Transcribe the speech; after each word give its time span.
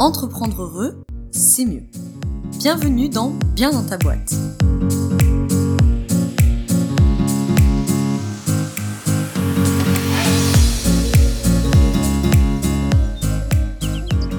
Entreprendre 0.00 0.62
heureux, 0.62 1.04
c'est 1.30 1.64
mieux. 1.64 1.84
Bienvenue 2.58 3.08
dans 3.08 3.30
Bien 3.54 3.70
dans 3.70 3.84
ta 3.84 3.96
boîte. 3.96 4.34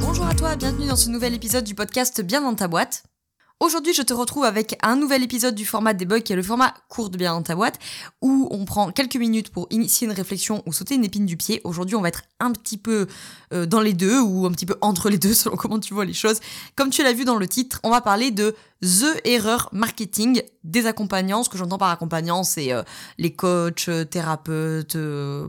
Bonjour 0.02 0.26
à 0.26 0.34
toi, 0.36 0.58
bienvenue 0.58 0.88
dans 0.88 0.98
ce 0.98 1.10
nouvel 1.10 1.34
épisode 1.34 1.64
du 1.64 1.74
podcast 1.74 2.22
Bien 2.22 2.42
dans 2.42 2.56
ta 2.56 2.68
boîte. 2.68 3.04
Aujourd'hui, 3.62 3.94
je 3.94 4.02
te 4.02 4.14
retrouve 4.14 4.44
avec 4.44 4.78
un 4.84 4.98
nouvel 4.98 5.24
épisode 5.24 5.56
du 5.56 5.66
format 5.66 5.94
des 5.94 6.04
bugs 6.04 6.20
qui 6.20 6.34
est 6.34 6.36
le 6.36 6.44
format 6.44 6.74
court 6.90 7.10
de 7.10 7.18
bien 7.18 7.32
dans 7.32 7.42
ta 7.42 7.56
boîte 7.56 7.80
où 8.22 8.50
on 8.52 8.66
prend 8.66 8.92
quelques 8.92 9.16
minutes 9.16 9.50
pour 9.50 9.68
initier 9.70 10.08
une 10.08 10.14
réflexion 10.14 10.62
ou 10.66 10.74
sauter 10.74 10.96
une 10.96 11.06
épine 11.06 11.26
du 11.26 11.38
pied. 11.38 11.62
Aujourd'hui, 11.64 11.96
on 11.96 12.02
va 12.02 12.10
être 12.10 12.24
un 12.42 12.52
petit 12.52 12.78
peu 12.78 13.08
euh, 13.54 13.66
dans 13.66 13.80
les 13.80 13.94
deux 13.94 14.20
ou 14.20 14.46
un 14.46 14.52
petit 14.52 14.66
peu 14.66 14.76
entre 14.82 15.10
les 15.10 15.18
deux 15.18 15.34
selon 15.34 15.56
comment 15.56 15.80
tu 15.80 15.94
vois 15.94 16.04
les 16.04 16.14
choses. 16.14 16.42
Comme 16.76 16.90
tu 16.90 17.02
l'as 17.02 17.14
vu 17.14 17.24
dans 17.24 17.38
le 17.38 17.48
titre, 17.48 17.80
on 17.84 17.92
va 17.92 18.02
parler 18.02 18.30
de 18.30 18.54
The 18.82 19.22
Error 19.24 19.70
Marketing 19.72 20.42
des 20.66 20.86
accompagnants. 20.86 21.44
Ce 21.44 21.50
que 21.50 21.58
j'entends 21.58 21.78
par 21.78 21.90
accompagnants, 21.90 22.44
c'est 22.44 22.74
euh, 22.74 22.84
les 23.18 23.34
coachs, 23.34 23.88
euh, 23.88 24.04
thérapeutes, 24.04 24.98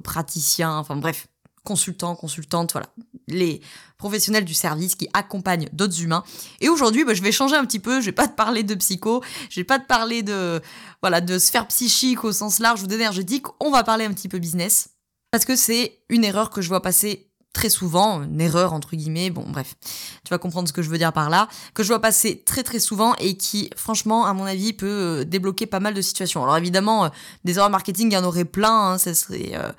praticiens, 0.04 0.78
enfin 0.78 0.94
bref, 0.94 1.26
consultants, 1.66 2.14
consultantes, 2.14 2.72
voilà, 2.72 2.86
les 3.28 3.60
professionnels 3.98 4.44
du 4.44 4.54
service 4.54 4.94
qui 4.94 5.08
accompagnent 5.12 5.68
d'autres 5.72 6.00
humains. 6.00 6.22
Et 6.60 6.68
aujourd'hui, 6.68 7.04
bah, 7.04 7.12
je 7.12 7.22
vais 7.22 7.32
changer 7.32 7.56
un 7.56 7.64
petit 7.66 7.80
peu. 7.80 8.00
Je 8.00 8.06
vais 8.06 8.12
pas 8.12 8.28
te 8.28 8.34
parler 8.34 8.62
de 8.62 8.74
psycho, 8.74 9.22
je 9.50 9.60
vais 9.60 9.64
pas 9.64 9.78
te 9.78 9.86
parler 9.86 10.22
de 10.22 10.62
voilà 11.02 11.20
de 11.20 11.38
sphère 11.38 11.66
psychique 11.68 12.24
au 12.24 12.32
sens 12.32 12.60
large 12.60 12.82
ou 12.82 12.86
d'énergétique. 12.86 13.46
On 13.60 13.70
va 13.70 13.82
parler 13.84 14.04
un 14.06 14.12
petit 14.12 14.28
peu 14.28 14.38
business 14.38 14.90
parce 15.30 15.44
que 15.44 15.56
c'est 15.56 15.98
une 16.08 16.24
erreur 16.24 16.50
que 16.50 16.62
je 16.62 16.68
vois 16.68 16.80
passer 16.80 17.26
très 17.56 17.70
souvent, 17.70 18.22
une 18.22 18.40
erreur 18.42 18.74
entre 18.74 18.96
guillemets, 18.96 19.30
bon 19.30 19.44
bref, 19.48 19.76
tu 20.24 20.28
vas 20.30 20.36
comprendre 20.36 20.68
ce 20.68 20.74
que 20.74 20.82
je 20.82 20.90
veux 20.90 20.98
dire 20.98 21.14
par 21.14 21.30
là, 21.30 21.48
que 21.72 21.82
je 21.82 21.88
vois 21.88 22.00
passer 22.00 22.42
très 22.44 22.62
très 22.62 22.78
souvent 22.78 23.14
et 23.14 23.38
qui 23.38 23.70
franchement 23.76 24.26
à 24.26 24.34
mon 24.34 24.44
avis 24.44 24.74
peut 24.74 24.86
euh, 24.86 25.24
débloquer 25.24 25.64
pas 25.64 25.80
mal 25.80 25.94
de 25.94 26.02
situations. 26.02 26.42
Alors 26.42 26.58
évidemment, 26.58 27.06
euh, 27.06 27.08
des 27.44 27.56
erreurs 27.56 27.70
marketing, 27.70 28.10
il 28.10 28.14
y 28.14 28.16
en 28.18 28.24
aurait 28.24 28.44
plein, 28.44 28.92
hein, 28.92 28.98
ça 28.98 29.14
serait 29.14 29.52
euh, 29.54 29.72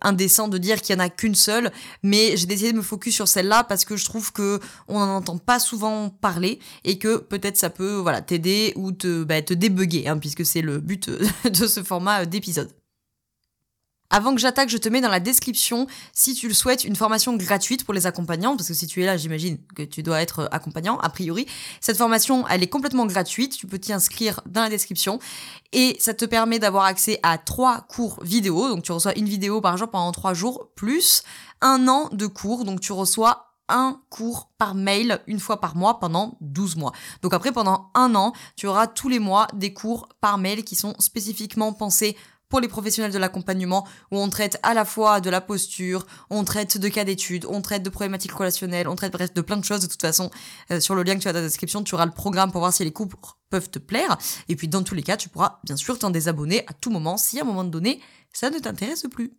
indécent 0.00 0.48
de 0.48 0.58
dire 0.58 0.80
qu'il 0.80 0.94
y 0.94 0.98
en 0.98 1.02
a 1.02 1.08
qu'une 1.08 1.34
seule, 1.34 1.70
mais 2.02 2.36
j'ai 2.36 2.46
décidé 2.46 2.72
de 2.72 2.78
me 2.78 2.82
focus 2.82 3.14
sur 3.14 3.28
celle-là 3.28 3.64
parce 3.64 3.84
que 3.84 3.96
je 3.96 4.04
trouve 4.04 4.32
que 4.32 4.60
on 4.88 4.98
n'en 4.98 5.16
entend 5.16 5.38
pas 5.38 5.58
souvent 5.58 6.08
parler 6.08 6.58
et 6.84 6.98
que 6.98 7.18
peut-être 7.18 7.56
ça 7.56 7.70
peut 7.70 7.94
voilà 7.94 8.22
t'aider 8.22 8.72
ou 8.76 8.92
te 8.92 9.24
bah, 9.24 9.42
te 9.42 9.54
débugger, 9.54 10.08
hein, 10.08 10.18
puisque 10.18 10.44
c'est 10.44 10.62
le 10.62 10.78
but 10.78 11.10
de 11.44 11.66
ce 11.66 11.82
format 11.82 12.26
d'épisode. 12.26 12.70
Avant 14.10 14.34
que 14.34 14.40
j'attaque, 14.40 14.68
je 14.68 14.76
te 14.76 14.88
mets 14.88 15.00
dans 15.00 15.08
la 15.08 15.20
description, 15.20 15.86
si 16.12 16.34
tu 16.34 16.48
le 16.48 16.54
souhaites, 16.54 16.84
une 16.84 16.96
formation 16.96 17.36
gratuite 17.36 17.84
pour 17.84 17.94
les 17.94 18.06
accompagnants, 18.06 18.56
parce 18.56 18.68
que 18.68 18.74
si 18.74 18.86
tu 18.86 19.02
es 19.02 19.06
là, 19.06 19.16
j'imagine 19.16 19.58
que 19.74 19.82
tu 19.82 20.02
dois 20.02 20.22
être 20.22 20.48
accompagnant, 20.52 20.98
a 20.98 21.08
priori. 21.08 21.46
Cette 21.80 21.96
formation, 21.96 22.46
elle 22.48 22.62
est 22.62 22.68
complètement 22.68 23.06
gratuite, 23.06 23.56
tu 23.56 23.66
peux 23.66 23.78
t'y 23.78 23.92
inscrire 23.92 24.40
dans 24.46 24.62
la 24.62 24.68
description, 24.68 25.18
et 25.72 25.96
ça 25.98 26.14
te 26.14 26.24
permet 26.24 26.58
d'avoir 26.58 26.84
accès 26.84 27.18
à 27.22 27.38
trois 27.38 27.80
cours 27.82 28.22
vidéo, 28.22 28.68
donc 28.68 28.82
tu 28.84 28.92
reçois 28.92 29.16
une 29.18 29.28
vidéo 29.28 29.60
par 29.60 29.76
jour 29.76 29.88
pendant 29.90 30.12
trois 30.12 30.34
jours, 30.34 30.70
plus 30.76 31.22
un 31.60 31.88
an 31.88 32.08
de 32.12 32.26
cours, 32.26 32.64
donc 32.64 32.80
tu 32.80 32.92
reçois 32.92 33.46
un 33.68 34.00
cours 34.10 34.50
par 34.58 34.74
mail 34.74 35.20
une 35.26 35.40
fois 35.40 35.60
par 35.60 35.76
mois 35.76 35.98
pendant 35.98 36.38
12 36.40 36.76
mois. 36.76 36.92
Donc 37.22 37.34
après, 37.34 37.52
pendant 37.52 37.90
un 37.94 38.14
an, 38.14 38.32
tu 38.54 38.66
auras 38.66 38.86
tous 38.86 39.08
les 39.08 39.18
mois 39.18 39.48
des 39.54 39.72
cours 39.72 40.08
par 40.20 40.38
mail 40.38 40.64
qui 40.64 40.76
sont 40.76 40.94
spécifiquement 40.98 41.72
pensés 41.72 42.16
pour 42.48 42.60
les 42.60 42.68
professionnels 42.68 43.12
de 43.12 43.18
l'accompagnement 43.18 43.86
où 44.10 44.18
on 44.18 44.28
traite 44.28 44.58
à 44.62 44.74
la 44.74 44.84
fois 44.84 45.20
de 45.20 45.30
la 45.30 45.40
posture, 45.40 46.06
on 46.30 46.44
traite 46.44 46.78
de 46.78 46.88
cas 46.88 47.04
d'études, 47.04 47.46
on 47.48 47.60
traite 47.60 47.82
de 47.82 47.90
problématiques 47.90 48.32
relationnelles, 48.32 48.88
on 48.88 48.96
traite 48.96 49.34
de 49.34 49.40
plein 49.40 49.56
de 49.56 49.64
choses. 49.64 49.80
De 49.80 49.86
toute 49.86 50.00
façon, 50.00 50.30
euh, 50.70 50.80
sur 50.80 50.94
le 50.94 51.02
lien 51.02 51.16
que 51.16 51.20
tu 51.22 51.28
as 51.28 51.32
dans 51.32 51.40
la 51.40 51.46
description, 51.46 51.82
tu 51.82 51.94
auras 51.94 52.06
le 52.06 52.12
programme 52.12 52.52
pour 52.52 52.60
voir 52.60 52.72
si 52.72 52.84
les 52.84 52.92
cours 52.92 53.08
peuvent 53.50 53.70
te 53.70 53.78
plaire. 53.78 54.16
Et 54.48 54.56
puis 54.56 54.68
dans 54.68 54.82
tous 54.82 54.94
les 54.94 55.02
cas, 55.02 55.16
tu 55.16 55.28
pourras 55.28 55.60
bien 55.64 55.76
sûr 55.76 55.98
t'en 55.98 56.10
désabonner 56.10 56.64
à 56.66 56.72
tout 56.72 56.90
moment 56.90 57.16
si 57.16 57.38
à 57.38 57.42
un 57.42 57.46
moment 57.46 57.64
donné, 57.64 58.00
ça 58.32 58.50
ne 58.50 58.58
t'intéresse 58.58 59.06
plus. 59.10 59.32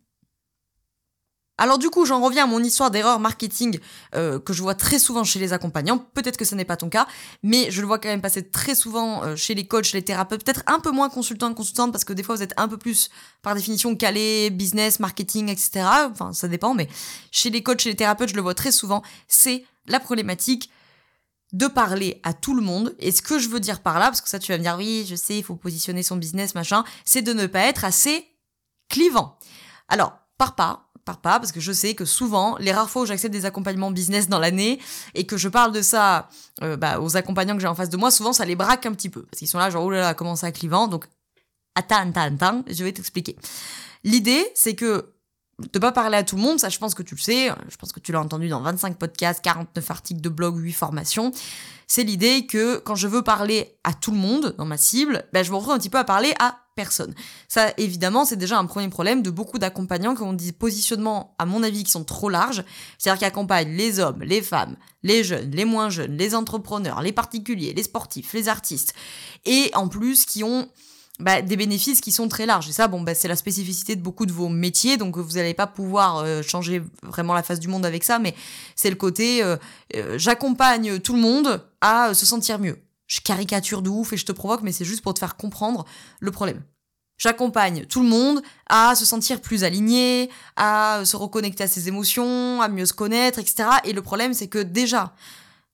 Alors 1.60 1.78
du 1.78 1.90
coup, 1.90 2.06
j'en 2.06 2.20
reviens 2.20 2.44
à 2.44 2.46
mon 2.46 2.62
histoire 2.62 2.92
d'erreur 2.92 3.18
marketing 3.18 3.80
euh, 4.14 4.38
que 4.38 4.52
je 4.52 4.62
vois 4.62 4.76
très 4.76 5.00
souvent 5.00 5.24
chez 5.24 5.40
les 5.40 5.52
accompagnants. 5.52 5.98
Peut-être 5.98 6.36
que 6.36 6.44
ce 6.44 6.54
n'est 6.54 6.64
pas 6.64 6.76
ton 6.76 6.88
cas, 6.88 7.08
mais 7.42 7.70
je 7.72 7.80
le 7.80 7.88
vois 7.88 7.98
quand 7.98 8.08
même 8.08 8.20
passer 8.20 8.48
très 8.48 8.76
souvent 8.76 9.24
euh, 9.24 9.34
chez 9.34 9.54
les 9.54 9.66
coachs, 9.66 9.92
les 9.92 10.02
thérapeutes, 10.02 10.44
peut-être 10.44 10.62
un 10.68 10.78
peu 10.78 10.92
moins 10.92 11.08
consultants, 11.08 11.52
consultantes, 11.52 11.90
parce 11.90 12.04
que 12.04 12.12
des 12.12 12.22
fois 12.22 12.36
vous 12.36 12.42
êtes 12.42 12.54
un 12.56 12.68
peu 12.68 12.78
plus, 12.78 13.10
par 13.42 13.56
définition, 13.56 13.96
calé, 13.96 14.50
business, 14.50 15.00
marketing, 15.00 15.48
etc. 15.48 15.84
Enfin, 16.10 16.32
ça 16.32 16.46
dépend, 16.46 16.74
mais 16.74 16.88
chez 17.32 17.50
les 17.50 17.64
coachs 17.64 17.84
et 17.86 17.90
les 17.90 17.96
thérapeutes, 17.96 18.30
je 18.30 18.36
le 18.36 18.42
vois 18.42 18.54
très 18.54 18.70
souvent, 18.70 19.02
c'est 19.26 19.64
la 19.88 19.98
problématique 19.98 20.70
de 21.52 21.66
parler 21.66 22.20
à 22.22 22.34
tout 22.34 22.54
le 22.54 22.62
monde. 22.62 22.94
Et 23.00 23.10
ce 23.10 23.20
que 23.20 23.40
je 23.40 23.48
veux 23.48 23.58
dire 23.58 23.80
par 23.80 23.98
là, 23.98 24.06
parce 24.06 24.20
que 24.20 24.28
ça 24.28 24.38
tu 24.38 24.52
vas 24.52 24.58
me 24.58 24.62
dire, 24.62 24.76
oui, 24.78 25.06
je 25.08 25.16
sais, 25.16 25.36
il 25.38 25.42
faut 25.42 25.56
positionner 25.56 26.04
son 26.04 26.16
business, 26.16 26.54
machin, 26.54 26.84
c'est 27.04 27.22
de 27.22 27.32
ne 27.32 27.46
pas 27.46 27.62
être 27.62 27.84
assez 27.84 28.28
clivant. 28.88 29.38
Alors, 29.88 30.12
par 30.36 30.54
pas, 30.54 30.87
pas, 31.16 31.40
parce 31.40 31.50
que 31.50 31.60
je 31.60 31.72
sais 31.72 31.94
que 31.94 32.04
souvent, 32.04 32.56
les 32.58 32.72
rares 32.72 32.90
fois 32.90 33.02
où 33.02 33.06
j'accepte 33.06 33.32
des 33.32 33.46
accompagnements 33.46 33.90
business 33.90 34.28
dans 34.28 34.38
l'année 34.38 34.78
et 35.14 35.24
que 35.24 35.38
je 35.38 35.48
parle 35.48 35.72
de 35.72 35.80
ça 35.80 36.28
euh, 36.62 36.76
bah, 36.76 37.00
aux 37.00 37.16
accompagnants 37.16 37.54
que 37.54 37.60
j'ai 37.60 37.66
en 37.66 37.74
face 37.74 37.88
de 37.88 37.96
moi, 37.96 38.10
souvent 38.10 38.34
ça 38.34 38.44
les 38.44 38.54
braque 38.56 38.84
un 38.84 38.92
petit 38.92 39.08
peu. 39.08 39.22
Parce 39.22 39.38
qu'ils 39.38 39.48
sont 39.48 39.58
là, 39.58 39.70
genre, 39.70 39.84
oh 39.84 39.90
là 39.90 40.00
là, 40.00 40.14
comment 40.14 40.36
ça 40.36 40.52
clivant? 40.52 40.86
Donc, 40.86 41.06
attends, 41.74 42.08
attends, 42.10 42.34
attends, 42.34 42.64
je 42.68 42.84
vais 42.84 42.92
t'expliquer. 42.92 43.36
L'idée, 44.04 44.46
c'est 44.54 44.74
que 44.74 45.14
de 45.72 45.78
pas 45.78 45.90
parler 45.90 46.16
à 46.16 46.22
tout 46.22 46.36
le 46.36 46.42
monde, 46.42 46.60
ça 46.60 46.68
je 46.68 46.78
pense 46.78 46.94
que 46.94 47.02
tu 47.02 47.16
le 47.16 47.20
sais, 47.20 47.50
je 47.68 47.76
pense 47.76 47.90
que 47.90 47.98
tu 47.98 48.12
l'as 48.12 48.20
entendu 48.20 48.48
dans 48.48 48.60
25 48.60 48.96
podcasts, 48.96 49.42
49 49.42 49.90
articles 49.90 50.20
de 50.20 50.28
blog, 50.28 50.56
8 50.56 50.72
formations. 50.72 51.32
C'est 51.88 52.04
l'idée 52.04 52.46
que 52.46 52.76
quand 52.78 52.94
je 52.94 53.08
veux 53.08 53.22
parler 53.22 53.76
à 53.82 53.92
tout 53.92 54.12
le 54.12 54.18
monde 54.18 54.54
dans 54.58 54.66
ma 54.66 54.76
cible, 54.76 55.24
ben, 55.32 55.42
je 55.42 55.50
me 55.50 55.56
retrouve 55.56 55.74
un 55.74 55.78
petit 55.78 55.90
peu 55.90 55.98
à 55.98 56.04
parler 56.04 56.32
à 56.38 56.58
personne. 56.78 57.12
Ça, 57.48 57.72
évidemment, 57.76 58.24
c'est 58.24 58.36
déjà 58.36 58.56
un 58.56 58.64
premier 58.64 58.88
problème 58.88 59.20
de 59.20 59.30
beaucoup 59.30 59.58
d'accompagnants 59.58 60.14
qui 60.14 60.22
ont 60.22 60.32
des 60.32 60.52
positionnements, 60.52 61.34
à 61.36 61.44
mon 61.44 61.64
avis, 61.64 61.82
qui 61.82 61.90
sont 61.90 62.04
trop 62.04 62.28
larges. 62.28 62.62
C'est-à-dire 62.98 63.18
qu'ils 63.18 63.26
accompagnent 63.26 63.76
les 63.76 63.98
hommes, 63.98 64.22
les 64.22 64.42
femmes, 64.42 64.76
les 65.02 65.24
jeunes, 65.24 65.50
les 65.50 65.64
moins 65.64 65.90
jeunes, 65.90 66.16
les 66.16 66.36
entrepreneurs, 66.36 67.02
les 67.02 67.10
particuliers, 67.10 67.72
les 67.74 67.82
sportifs, 67.82 68.32
les 68.32 68.46
artistes. 68.46 68.94
Et 69.44 69.72
en 69.74 69.88
plus, 69.88 70.24
qui 70.24 70.44
ont 70.44 70.68
bah, 71.18 71.42
des 71.42 71.56
bénéfices 71.56 72.00
qui 72.00 72.12
sont 72.12 72.28
très 72.28 72.46
larges. 72.46 72.68
Et 72.68 72.72
ça, 72.72 72.86
bon, 72.86 73.00
bah, 73.00 73.12
c'est 73.12 73.26
la 73.26 73.34
spécificité 73.34 73.96
de 73.96 74.00
beaucoup 74.00 74.24
de 74.24 74.30
vos 74.30 74.48
métiers, 74.48 74.96
donc 74.98 75.18
vous 75.18 75.32
n'allez 75.32 75.54
pas 75.54 75.66
pouvoir 75.66 76.18
euh, 76.18 76.42
changer 76.42 76.80
vraiment 77.02 77.34
la 77.34 77.42
face 77.42 77.58
du 77.58 77.66
monde 77.66 77.84
avec 77.84 78.04
ça, 78.04 78.20
mais 78.20 78.36
c'est 78.76 78.90
le 78.90 78.94
côté 78.94 79.42
euh, 79.42 79.56
euh, 79.96 80.16
j'accompagne 80.16 81.00
tout 81.00 81.14
le 81.14 81.20
monde 81.20 81.60
à 81.80 82.14
se 82.14 82.24
sentir 82.24 82.60
mieux 82.60 82.78
je 83.08 83.20
caricature 83.20 83.82
de 83.82 83.88
ouf 83.88 84.12
et 84.12 84.16
je 84.16 84.24
te 84.24 84.32
provoque, 84.32 84.62
mais 84.62 84.70
c'est 84.70 84.84
juste 84.84 85.02
pour 85.02 85.14
te 85.14 85.18
faire 85.18 85.36
comprendre 85.36 85.84
le 86.20 86.30
problème. 86.30 86.62
J'accompagne 87.16 87.84
tout 87.86 88.02
le 88.02 88.08
monde 88.08 88.42
à 88.68 88.94
se 88.94 89.04
sentir 89.04 89.40
plus 89.40 89.64
aligné, 89.64 90.30
à 90.54 91.02
se 91.04 91.16
reconnecter 91.16 91.64
à 91.64 91.66
ses 91.68 91.88
émotions, 91.88 92.62
à 92.62 92.68
mieux 92.68 92.86
se 92.86 92.92
connaître, 92.92 93.40
etc. 93.40 93.68
Et 93.84 93.92
le 93.92 94.02
problème, 94.02 94.34
c'est 94.34 94.46
que 94.46 94.60
déjà, 94.60 95.14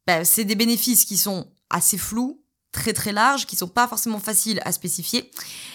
bah, 0.06 0.25
c'est 0.25 0.44
des 0.44 0.55
bénéfices 0.55 1.05
qui 1.05 1.19
sont 1.19 1.47
assez 1.69 1.99
flous, 1.99 2.41
très 2.73 2.94
très 2.94 3.12
larges, 3.12 3.44
qui 3.44 3.56
sont 3.56 3.69
pas 3.69 3.87
forcément 3.87 4.21
faciles 4.21 4.62
à 4.65 4.73
spécifier. 4.73 5.31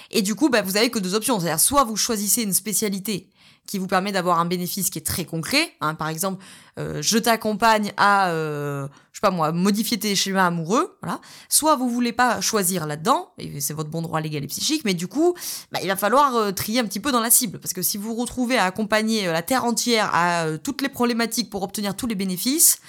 Et 0.09 0.23
du 0.23 0.33
coup, 0.33 0.49
bah, 0.49 0.63
vous 0.63 0.75
avez 0.75 0.89
que 0.89 0.97
deux 0.97 1.13
options. 1.13 1.39
C'est-à-dire, 1.39 1.59
soit 1.59 1.83
vous 1.83 1.95
choisissez 1.95 2.41
une 2.41 2.53
spécialité 2.53 3.29
qui 3.69 3.77
vous 3.77 3.87
permet 3.87 4.11
d'avoir 4.11 4.39
un 4.39 4.45
bénéfice 4.45 4.89
qui 4.89 4.97
est 4.97 5.05
très 5.05 5.25
concret. 5.25 5.73
Hein. 5.79 5.93
Par 5.93 6.09
exemple, 6.09 6.43
euh, 6.79 7.01
je 7.01 7.17
t'accompagne 7.17 7.93
à, 7.97 8.29
euh, 8.29 8.87
je 9.11 9.19
sais 9.19 9.21
pas 9.21 9.29
moi, 9.29 9.51
modifier 9.51 9.99
tes 9.99 10.15
schémas 10.15 10.47
amoureux, 10.47 10.97
voilà. 11.03 11.21
Soit 11.49 11.75
vous 11.75 11.87
voulez 11.87 12.11
pas 12.11 12.41
choisir 12.41 12.87
là-dedans, 12.87 13.31
et 13.37 13.61
c'est 13.61 13.73
votre 13.73 13.89
bon 13.89 14.01
droit 14.01 14.21
légal 14.21 14.43
et 14.43 14.47
psychique, 14.47 14.83
mais 14.85 14.95
du 14.95 15.07
coup, 15.07 15.35
bah, 15.71 15.79
il 15.83 15.87
va 15.87 15.95
falloir 15.95 16.35
euh, 16.35 16.51
trier 16.51 16.79
un 16.79 16.85
petit 16.85 16.99
peu 16.99 17.11
dans 17.11 17.19
la 17.19 17.29
cible, 17.29 17.59
parce 17.59 17.73
que 17.73 17.81
si 17.81 17.97
vous 17.97 18.09
vous 18.09 18.15
retrouvez 18.15 18.57
à 18.57 18.65
accompagner 18.65 19.27
la 19.27 19.43
terre 19.43 19.65
entière 19.65 20.09
à 20.13 20.57
toutes 20.63 20.81
les 20.81 20.89
problématiques 20.89 21.49
pour 21.49 21.61
obtenir 21.61 21.95
tous 21.95 22.07
les 22.07 22.15
bénéfices, 22.15 22.79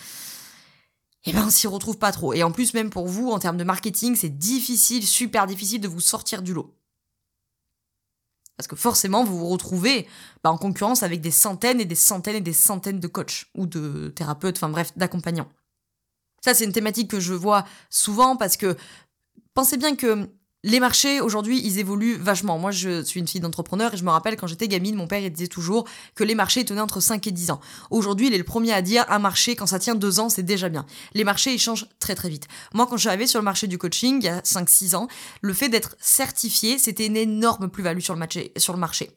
eh 1.27 1.33
ben 1.33 1.45
on 1.47 1.51
s'y 1.51 1.67
retrouve 1.67 1.99
pas 1.99 2.13
trop. 2.13 2.33
Et 2.33 2.43
en 2.43 2.51
plus, 2.51 2.73
même 2.73 2.89
pour 2.89 3.07
vous, 3.07 3.31
en 3.31 3.39
termes 3.39 3.59
de 3.59 3.65
marketing, 3.65 4.17
c'est 4.17 4.39
difficile, 4.39 5.07
super 5.07 5.47
difficile 5.47 5.81
de 5.81 5.89
vous 5.89 6.01
sortir 6.01 6.41
du 6.41 6.55
lot. 6.55 6.75
Parce 8.61 8.69
que 8.69 8.77
forcément, 8.77 9.25
vous 9.25 9.39
vous 9.39 9.49
retrouvez 9.49 10.07
bah, 10.45 10.51
en 10.51 10.59
concurrence 10.59 11.03
avec 11.03 11.23
des 11.23 11.31
centaines 11.31 11.81
et 11.81 11.87
des 11.87 11.95
centaines 11.95 12.37
et 12.37 12.41
des 12.43 12.53
centaines 12.53 13.01
de 13.01 13.07
coachs 13.07 13.47
ou 13.55 13.65
de 13.65 14.13
thérapeutes, 14.15 14.59
enfin 14.59 14.69
bref, 14.69 14.93
d'accompagnants. 14.97 15.49
Ça, 16.45 16.53
c'est 16.53 16.67
une 16.67 16.73
thématique 16.73 17.11
que 17.11 17.21
je 17.21 17.33
vois 17.33 17.65
souvent 17.89 18.37
parce 18.37 18.59
que 18.59 18.77
pensez 19.55 19.79
bien 19.79 19.97
que 19.97 20.29
Les 20.63 20.79
marchés, 20.79 21.23
aujourd'hui, 21.23 21.59
ils 21.65 21.79
évoluent 21.79 22.19
vachement. 22.19 22.59
Moi, 22.59 22.71
je 22.71 23.03
suis 23.03 23.19
une 23.19 23.27
fille 23.27 23.41
d'entrepreneur 23.41 23.95
et 23.95 23.97
je 23.97 24.05
me 24.05 24.11
rappelle 24.11 24.37
quand 24.37 24.47
j'étais 24.47 24.69
gamine, 24.69 24.95
mon 24.95 25.07
père 25.07 25.21
il 25.21 25.33
disait 25.33 25.49
toujours 25.49 25.87
que 26.15 26.23
les 26.23 26.35
marchés 26.35 26.67
tenaient 26.67 26.83
entre 26.83 27.01
5 27.01 27.27
et 27.27 27.31
10 27.31 27.53
ans. 27.53 27.61
Aujourd'hui, 27.91 28.27
il 28.27 28.35
est 28.35 28.39
le 28.39 28.45
premier 28.45 28.75
à 28.75 28.83
dire 28.83 29.07
un 29.09 29.19
marché, 29.19 29.57
quand 29.57 29.65
ça 29.65 29.79
tient 29.79 29.95
2 29.95 30.21
ans, 30.21 30.29
c'est 30.29 30.43
déjà 30.43 30.69
bien. 30.69 30.85
Les 31.15 31.25
marchés, 31.25 31.55
ils 31.55 31.59
changent 31.59 31.87
très 31.99 32.15
très 32.15 32.29
vite. 32.29 32.47
Moi, 32.75 32.87
quand 32.87 32.97
je 32.97 33.01
suis 33.01 33.09
arrivée 33.09 33.27
sur 33.27 33.39
le 33.39 33.45
marché 33.45 33.69
du 33.69 33.79
coaching, 33.79 34.19
il 34.21 34.27
y 34.27 34.29
a 34.29 34.41
5-6 34.41 34.97
ans, 34.97 35.09
le 35.41 35.55
fait 35.55 35.71
d'être 35.71 35.97
certifié, 35.99 36.77
c'était 36.77 37.07
une 37.07 37.17
énorme 37.17 37.71
plus-value 37.71 38.01
sur 38.01 38.13
le 38.13 38.19
marché. 38.19 38.53
Sur 38.59 38.75
le 38.75 38.81
marché. 38.81 39.13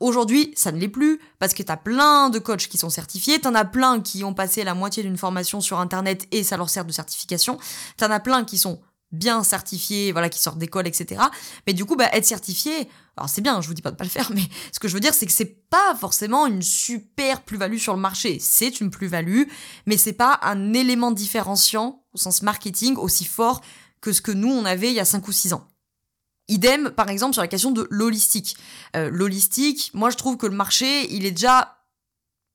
Aujourd'hui, 0.00 0.54
ça 0.56 0.72
ne 0.72 0.78
l'est 0.78 0.88
plus 0.88 1.20
parce 1.38 1.52
que 1.52 1.62
tu 1.62 1.70
as 1.70 1.76
plein 1.76 2.30
de 2.30 2.38
coachs 2.38 2.68
qui 2.68 2.78
sont 2.78 2.88
certifiés, 2.88 3.38
t'en 3.38 3.54
as 3.54 3.66
plein 3.66 4.00
qui 4.00 4.24
ont 4.24 4.32
passé 4.32 4.64
la 4.64 4.72
moitié 4.72 5.02
d'une 5.02 5.18
formation 5.18 5.60
sur 5.60 5.78
Internet 5.78 6.26
et 6.32 6.42
ça 6.42 6.56
leur 6.56 6.70
sert 6.70 6.86
de 6.86 6.92
certification, 6.92 7.58
t'en 7.98 8.10
as 8.10 8.20
plein 8.20 8.44
qui 8.44 8.56
sont 8.56 8.80
bien 9.12 9.42
certifié, 9.44 10.12
voilà, 10.12 10.28
qui 10.28 10.40
sortent 10.40 10.58
d'école, 10.58 10.86
etc. 10.86 11.22
Mais 11.66 11.72
du 11.72 11.84
coup, 11.84 11.96
bah, 11.96 12.08
être 12.12 12.26
certifié, 12.26 12.88
alors 13.16 13.28
c'est 13.28 13.40
bien, 13.40 13.60
je 13.60 13.68
vous 13.68 13.74
dis 13.74 13.82
pas 13.82 13.90
de 13.90 13.96
pas 13.96 14.04
le 14.04 14.10
faire, 14.10 14.30
mais 14.34 14.42
ce 14.72 14.78
que 14.78 14.88
je 14.88 14.94
veux 14.94 15.00
dire, 15.00 15.14
c'est 15.14 15.26
que 15.26 15.32
c'est 15.32 15.68
pas 15.68 15.94
forcément 15.94 16.46
une 16.46 16.62
super 16.62 17.42
plus-value 17.42 17.78
sur 17.78 17.94
le 17.94 18.00
marché. 18.00 18.38
C'est 18.40 18.80
une 18.80 18.90
plus-value, 18.90 19.44
mais 19.86 19.96
c'est 19.96 20.12
pas 20.12 20.38
un 20.42 20.74
élément 20.74 21.12
différenciant 21.12 22.04
au 22.12 22.18
sens 22.18 22.42
marketing 22.42 22.96
aussi 22.96 23.24
fort 23.24 23.62
que 24.00 24.12
ce 24.12 24.20
que 24.20 24.32
nous 24.32 24.50
on 24.50 24.64
avait 24.64 24.88
il 24.88 24.94
y 24.94 25.00
a 25.00 25.04
5 25.04 25.26
ou 25.26 25.32
6 25.32 25.52
ans. 25.52 25.66
Idem, 26.48 26.90
par 26.90 27.08
exemple, 27.08 27.32
sur 27.32 27.42
la 27.42 27.48
question 27.48 27.72
de 27.72 27.88
l'holistique. 27.90 28.56
Euh, 28.94 29.10
l'holistique, 29.10 29.90
moi 29.94 30.10
je 30.10 30.16
trouve 30.16 30.36
que 30.36 30.46
le 30.46 30.54
marché, 30.54 31.12
il 31.12 31.26
est 31.26 31.32
déjà 31.32 31.76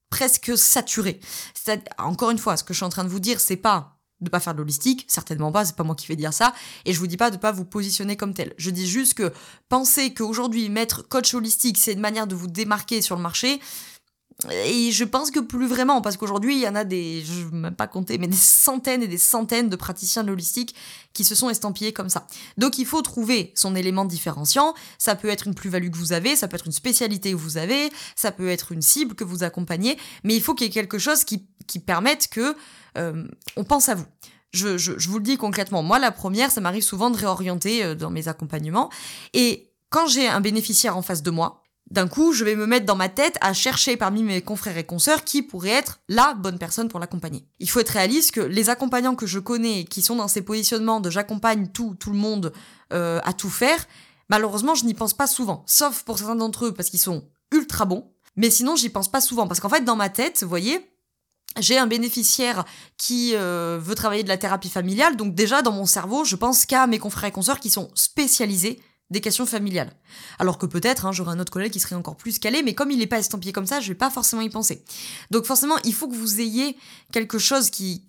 presque 0.09 0.57
saturé. 0.57 1.19
Encore 1.97 2.29
une 2.29 2.37
fois, 2.37 2.57
ce 2.57 2.63
que 2.63 2.73
je 2.73 2.77
suis 2.77 2.85
en 2.85 2.89
train 2.89 3.03
de 3.03 3.09
vous 3.09 3.19
dire, 3.19 3.39
c'est 3.39 3.57
pas 3.57 4.00
de 4.21 4.29
pas 4.29 4.39
faire 4.39 4.53
de 4.53 4.59
l'holistique, 4.59 5.05
certainement 5.07 5.51
pas, 5.51 5.65
c'est 5.65 5.75
pas 5.75 5.83
moi 5.83 5.95
qui 5.95 6.07
vais 6.07 6.15
dire 6.15 6.33
ça, 6.33 6.53
et 6.85 6.93
je 6.93 6.99
vous 6.99 7.07
dis 7.07 7.17
pas 7.17 7.31
de 7.31 7.37
pas 7.37 7.51
vous 7.51 7.65
positionner 7.65 8.15
comme 8.15 8.33
tel. 8.33 8.53
Je 8.57 8.69
dis 8.69 8.87
juste 8.87 9.15
que 9.15 9.33
penser 9.69 10.13
qu'aujourd'hui 10.13 10.69
mettre 10.69 11.07
coach 11.07 11.33
holistique, 11.33 11.77
c'est 11.77 11.93
une 11.93 11.99
manière 11.99 12.27
de 12.27 12.35
vous 12.35 12.47
démarquer 12.47 13.01
sur 13.01 13.15
le 13.15 13.21
marché, 13.21 13.59
et 14.49 14.91
je 14.91 15.03
pense 15.03 15.29
que 15.29 15.39
plus 15.39 15.67
vraiment, 15.67 16.01
parce 16.01 16.17
qu'aujourd'hui, 16.17 16.55
il 16.55 16.61
y 16.61 16.67
en 16.67 16.75
a 16.75 16.83
des, 16.83 17.23
je 17.23 17.45
ne 17.45 17.61
même 17.61 17.75
pas 17.75 17.87
compter, 17.87 18.17
mais 18.17 18.27
des 18.27 18.35
centaines 18.35 19.03
et 19.03 19.07
des 19.07 19.17
centaines 19.17 19.69
de 19.69 19.75
praticiens 19.75 20.23
de 20.23 20.29
l'holistique 20.29 20.73
qui 21.13 21.23
se 21.23 21.35
sont 21.35 21.49
estampillés 21.49 21.93
comme 21.93 22.09
ça. 22.09 22.25
Donc 22.57 22.79
il 22.79 22.85
faut 22.85 23.01
trouver 23.01 23.51
son 23.55 23.75
élément 23.75 24.05
différenciant. 24.05 24.73
Ça 24.97 25.15
peut 25.15 25.27
être 25.27 25.47
une 25.47 25.53
plus-value 25.53 25.91
que 25.91 25.97
vous 25.97 26.13
avez, 26.13 26.35
ça 26.35 26.47
peut 26.47 26.55
être 26.55 26.65
une 26.65 26.71
spécialité 26.71 27.31
que 27.31 27.37
vous 27.37 27.57
avez, 27.57 27.91
ça 28.15 28.31
peut 28.31 28.49
être 28.49 28.71
une 28.71 28.81
cible 28.81 29.13
que 29.13 29.23
vous 29.23 29.43
accompagnez, 29.43 29.97
mais 30.23 30.35
il 30.35 30.41
faut 30.41 30.55
qu'il 30.55 30.65
y 30.65 30.69
ait 30.69 30.73
quelque 30.73 30.97
chose 30.97 31.23
qui, 31.23 31.45
qui 31.67 31.79
permette 31.79 32.27
que 32.29 32.55
euh, 32.97 33.27
on 33.55 33.63
pense 33.63 33.89
à 33.89 33.95
vous. 33.95 34.05
Je, 34.53 34.77
je, 34.77 34.97
je, 34.97 35.09
vous 35.09 35.17
le 35.17 35.23
dis 35.23 35.37
concrètement, 35.37 35.81
moi 35.81 35.97
la 35.97 36.11
première, 36.11 36.51
ça 36.51 36.59
m'arrive 36.59 36.83
souvent 36.83 37.09
de 37.09 37.17
réorienter 37.17 37.83
euh, 37.83 37.95
dans 37.95 38.09
mes 38.09 38.27
accompagnements. 38.27 38.89
Et 39.33 39.71
quand 39.89 40.07
j'ai 40.07 40.27
un 40.27 40.41
bénéficiaire 40.41 40.97
en 40.97 41.01
face 41.01 41.23
de 41.23 41.31
moi, 41.31 41.61
d'un 41.91 42.07
coup, 42.07 42.31
je 42.31 42.45
vais 42.45 42.55
me 42.55 42.65
mettre 42.65 42.85
dans 42.85 42.95
ma 42.95 43.09
tête 43.09 43.37
à 43.41 43.53
chercher 43.53 43.97
parmi 43.97 44.23
mes 44.23 44.41
confrères 44.41 44.77
et 44.77 44.85
consoeurs 44.85 45.25
qui 45.25 45.41
pourrait 45.41 45.69
être 45.69 45.99
la 46.07 46.33
bonne 46.33 46.57
personne 46.57 46.87
pour 46.87 47.01
l'accompagner. 47.01 47.45
Il 47.59 47.69
faut 47.69 47.81
être 47.81 47.89
réaliste 47.89 48.31
que 48.31 48.39
les 48.39 48.69
accompagnants 48.69 49.15
que 49.15 49.25
je 49.25 49.39
connais, 49.39 49.83
qui 49.83 50.01
sont 50.01 50.15
dans 50.15 50.29
ces 50.29 50.41
positionnements 50.41 51.01
de 51.01 51.09
j'accompagne 51.09 51.67
tout, 51.67 51.95
tout 51.99 52.11
le 52.11 52.17
monde 52.17 52.53
euh, 52.93 53.19
à 53.25 53.33
tout 53.33 53.49
faire, 53.49 53.85
malheureusement, 54.29 54.73
je 54.73 54.85
n'y 54.85 54.93
pense 54.93 55.13
pas 55.13 55.27
souvent. 55.27 55.63
Sauf 55.67 56.03
pour 56.03 56.17
certains 56.17 56.37
d'entre 56.37 56.67
eux 56.67 56.73
parce 56.73 56.89
qu'ils 56.89 56.99
sont 56.99 57.25
ultra 57.51 57.83
bons. 57.83 58.09
Mais 58.37 58.49
sinon, 58.49 58.77
j'y 58.77 58.89
pense 58.89 59.11
pas 59.11 59.19
souvent. 59.19 59.47
Parce 59.47 59.59
qu'en 59.59 59.67
fait, 59.67 59.83
dans 59.83 59.97
ma 59.97 60.07
tête, 60.07 60.41
vous 60.43 60.49
voyez, 60.49 60.89
j'ai 61.59 61.77
un 61.77 61.87
bénéficiaire 61.87 62.65
qui 62.97 63.35
euh, 63.35 63.79
veut 63.81 63.95
travailler 63.95 64.23
de 64.23 64.29
la 64.29 64.37
thérapie 64.37 64.69
familiale, 64.69 65.17
donc 65.17 65.35
déjà 65.35 65.61
dans 65.61 65.71
mon 65.71 65.85
cerveau, 65.85 66.23
je 66.23 66.35
pense 66.35 66.65
qu'à 66.65 66.87
mes 66.87 66.99
confrères 66.99 67.29
et 67.29 67.31
consoeurs 67.31 67.59
qui 67.59 67.69
sont 67.69 67.89
spécialisés 67.95 68.79
des 69.09 69.19
questions 69.19 69.45
familiales. 69.45 69.91
Alors 70.39 70.57
que 70.57 70.65
peut-être, 70.65 71.05
hein, 71.05 71.11
j'aurai 71.11 71.31
un 71.31 71.39
autre 71.39 71.51
collègue 71.51 71.73
qui 71.73 71.81
serait 71.81 71.95
encore 71.95 72.15
plus 72.15 72.39
calé, 72.39 72.63
mais 72.63 72.73
comme 72.73 72.91
il 72.91 72.99
n'est 72.99 73.07
pas 73.07 73.19
estampillé 73.19 73.51
comme 73.51 73.67
ça, 73.67 73.81
je 73.81 73.89
vais 73.89 73.95
pas 73.95 74.09
forcément 74.09 74.41
y 74.41 74.49
penser. 74.49 74.85
Donc 75.31 75.45
forcément, 75.45 75.75
il 75.83 75.93
faut 75.93 76.07
que 76.07 76.15
vous 76.15 76.39
ayez 76.39 76.77
quelque 77.11 77.37
chose 77.37 77.69
qui, 77.69 78.05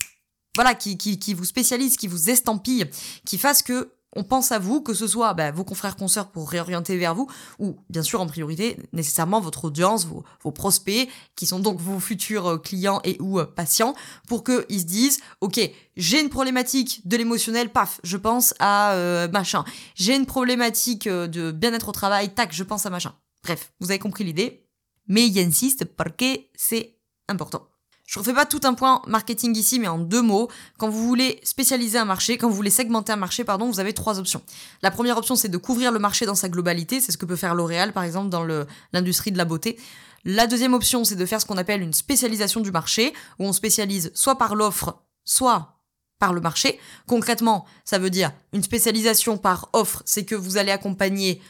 voilà, 0.55 0.75
qui, 0.75 0.97
qui 0.97 1.35
vous 1.35 1.45
spécialise, 1.45 1.97
qui 1.97 2.07
vous 2.07 2.31
estampille, 2.31 2.89
qui 3.27 3.39
fasse 3.39 3.63
que 3.63 3.93
on 4.15 4.25
pense 4.25 4.53
à 4.53 4.59
vous, 4.59 4.81
que 4.81 4.95
ce 4.95 5.07
soit 5.07 5.35
bah, 5.35 5.51
vos 5.51 5.65
confrères 5.65 5.97
consoeurs 5.97 6.31
pour 6.31 6.51
réorienter 6.51 6.97
vers 6.97 7.15
vous, 7.15 7.29
ou 7.59 7.77
bien 7.89 8.03
sûr 8.03 8.21
en 8.21 8.27
priorité 8.27 8.77
nécessairement 8.93 9.41
votre 9.41 9.67
audience, 9.67 10.07
vos, 10.07 10.51
prospects, 10.53 11.09
qui 11.35 11.47
sont 11.47 11.61
donc 11.61 11.81
vos 11.81 11.99
futurs 11.99 12.47
euh, 12.47 12.59
clients 12.59 13.01
et 13.05 13.17
ou 13.21 13.39
euh, 13.39 13.47
patients, 13.47 13.95
pour 14.29 14.45
qu'ils 14.45 14.81
se 14.81 14.85
disent, 14.85 15.21
ok, 15.41 15.61
j'ai 15.97 16.21
une 16.21 16.29
problématique 16.29 17.07
de 17.07 17.17
l'émotionnel, 17.17 17.71
paf, 17.71 18.01
je 18.05 18.17
pense 18.17 18.55
à 18.59 18.93
euh, 18.93 19.29
machin. 19.29 19.65
J'ai 19.95 20.15
une 20.15 20.27
problématique 20.27 21.09
de 21.09 21.51
bien-être 21.51 21.89
au 21.89 21.93
travail, 21.93 22.35
tac, 22.35 22.53
je 22.53 22.65
pense 22.65 22.87
à 22.87 22.91
machin. 22.91 23.15
Bref, 23.43 23.73
vous 23.81 23.91
avez 23.91 23.99
compris 23.99 24.25
l'idée, 24.25 24.67
mais 25.09 25.27
il 25.27 25.39
insiste 25.39 25.85
parce 25.85 26.13
que 26.17 26.39
c'est 26.55 26.99
important. 27.29 27.67
Je 28.13 28.19
refais 28.19 28.35
pas 28.35 28.45
tout 28.45 28.61
un 28.65 28.75
point 28.75 29.01
marketing 29.07 29.57
ici, 29.57 29.81
mais 29.81 29.89
en 29.89 29.97
deux 29.97 30.21
mots. 30.21 30.51
Quand 30.77 30.91
vous 30.91 31.03
voulez 31.03 31.41
spécialiser 31.45 31.97
un 31.97 32.05
marché, 32.05 32.37
quand 32.37 32.47
vous 32.47 32.55
voulez 32.55 32.69
segmenter 32.69 33.11
un 33.11 33.17
marché, 33.17 33.43
pardon, 33.43 33.71
vous 33.71 33.81
avez 33.81 33.95
trois 33.95 34.19
options. 34.19 34.43
La 34.83 34.91
première 34.91 35.17
option, 35.17 35.35
c'est 35.35 35.49
de 35.49 35.57
couvrir 35.57 35.91
le 35.91 35.99
marché 35.99 36.27
dans 36.27 36.35
sa 36.35 36.51
globalité. 36.51 37.01
C'est 37.01 37.11
ce 37.11 37.17
que 37.17 37.25
peut 37.25 37.37
faire 37.37 37.55
L'Oréal, 37.55 37.95
par 37.95 38.05
exemple, 38.05 38.29
dans 38.29 38.45
l'industrie 38.93 39.33
de 39.33 39.39
la 39.39 39.47
beauté. 39.47 39.79
La 40.27 40.47
deuxième 40.47 40.75
option, 40.75 41.05
c'est 41.05 41.17
de 41.17 41.25
faire 41.25 41.41
ce 41.41 41.47
qu'on 41.47 41.57
appelle 41.57 41.81
une 41.81 41.95
spécialisation 41.95 42.61
du 42.61 42.71
marché, 42.71 43.15
où 43.39 43.47
on 43.47 43.55
spécialise 43.55 44.13
soit 44.15 44.37
par 44.37 44.57
l'offre, 44.57 45.03
soit 45.25 45.79
par 46.19 46.35
le 46.35 46.43
marché. 46.43 46.79
Concrètement, 47.07 47.65
ça 47.87 47.99
veut 47.99 48.11
dire 48.11 48.31
une 48.53 48.63
spécialisation 48.63 49.39
par 49.39 49.71
offre, 49.73 50.03
c'est 50.05 50.27
que 50.27 50.35
vous 50.35 50.59
allez 50.59 50.71
accompagner 50.71 51.41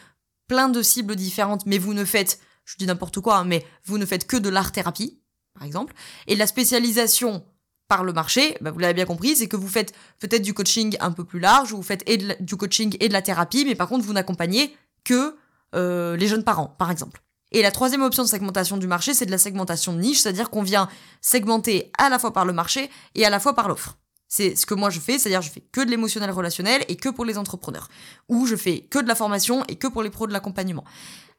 plein 0.46 0.68
de 0.68 0.80
cibles 0.80 1.16
différentes, 1.16 1.66
mais 1.66 1.78
vous 1.78 1.92
ne 1.92 2.04
faites, 2.04 2.38
je 2.64 2.76
dis 2.76 2.86
n'importe 2.86 3.18
quoi, 3.18 3.38
hein, 3.38 3.44
mais 3.44 3.66
vous 3.84 3.98
ne 3.98 4.06
faites 4.06 4.28
que 4.28 4.36
de 4.36 4.48
l'art-thérapie 4.48 5.18
par 5.54 5.64
exemple. 5.64 5.94
Et 6.26 6.36
la 6.36 6.46
spécialisation 6.46 7.44
par 7.88 8.04
le 8.04 8.12
marché, 8.12 8.56
bah, 8.60 8.70
vous 8.70 8.78
l'avez 8.78 8.94
bien 8.94 9.04
compris, 9.04 9.36
c'est 9.36 9.48
que 9.48 9.56
vous 9.56 9.68
faites 9.68 9.92
peut-être 10.18 10.42
du 10.42 10.54
coaching 10.54 10.96
un 11.00 11.12
peu 11.12 11.24
plus 11.24 11.40
large, 11.40 11.72
ou 11.72 11.76
vous 11.76 11.82
faites 11.82 12.04
du 12.40 12.56
coaching 12.56 12.96
et 13.00 13.08
de 13.08 13.12
la 13.12 13.22
thérapie, 13.22 13.64
mais 13.66 13.74
par 13.74 13.88
contre, 13.88 14.04
vous 14.04 14.14
n'accompagnez 14.14 14.74
que 15.04 15.36
euh, 15.74 16.16
les 16.16 16.26
jeunes 16.26 16.44
parents, 16.44 16.74
par 16.78 16.90
exemple. 16.90 17.22
Et 17.50 17.60
la 17.60 17.70
troisième 17.70 18.02
option 18.02 18.22
de 18.22 18.28
segmentation 18.28 18.78
du 18.78 18.86
marché, 18.86 19.12
c'est 19.12 19.26
de 19.26 19.30
la 19.30 19.38
segmentation 19.38 19.92
de 19.92 20.00
niche, 20.00 20.20
c'est-à-dire 20.20 20.48
qu'on 20.48 20.62
vient 20.62 20.88
segmenter 21.20 21.90
à 21.98 22.08
la 22.08 22.18
fois 22.18 22.32
par 22.32 22.46
le 22.46 22.54
marché 22.54 22.90
et 23.14 23.26
à 23.26 23.30
la 23.30 23.38
fois 23.38 23.54
par 23.54 23.68
l'offre. 23.68 23.98
C'est 24.26 24.56
ce 24.56 24.64
que 24.64 24.72
moi 24.72 24.88
je 24.88 24.98
fais, 24.98 25.18
c'est-à-dire 25.18 25.42
je 25.42 25.50
fais 25.50 25.60
que 25.60 25.82
de 25.82 25.90
l'émotionnel 25.90 26.30
relationnel 26.30 26.82
et 26.88 26.96
que 26.96 27.10
pour 27.10 27.26
les 27.26 27.36
entrepreneurs. 27.36 27.88
Ou 28.30 28.46
je 28.46 28.56
fais 28.56 28.80
que 28.80 28.98
de 28.98 29.06
la 29.06 29.14
formation 29.14 29.62
et 29.68 29.76
que 29.76 29.86
pour 29.86 30.02
les 30.02 30.08
pros 30.08 30.26
de 30.26 30.32
l'accompagnement. 30.32 30.84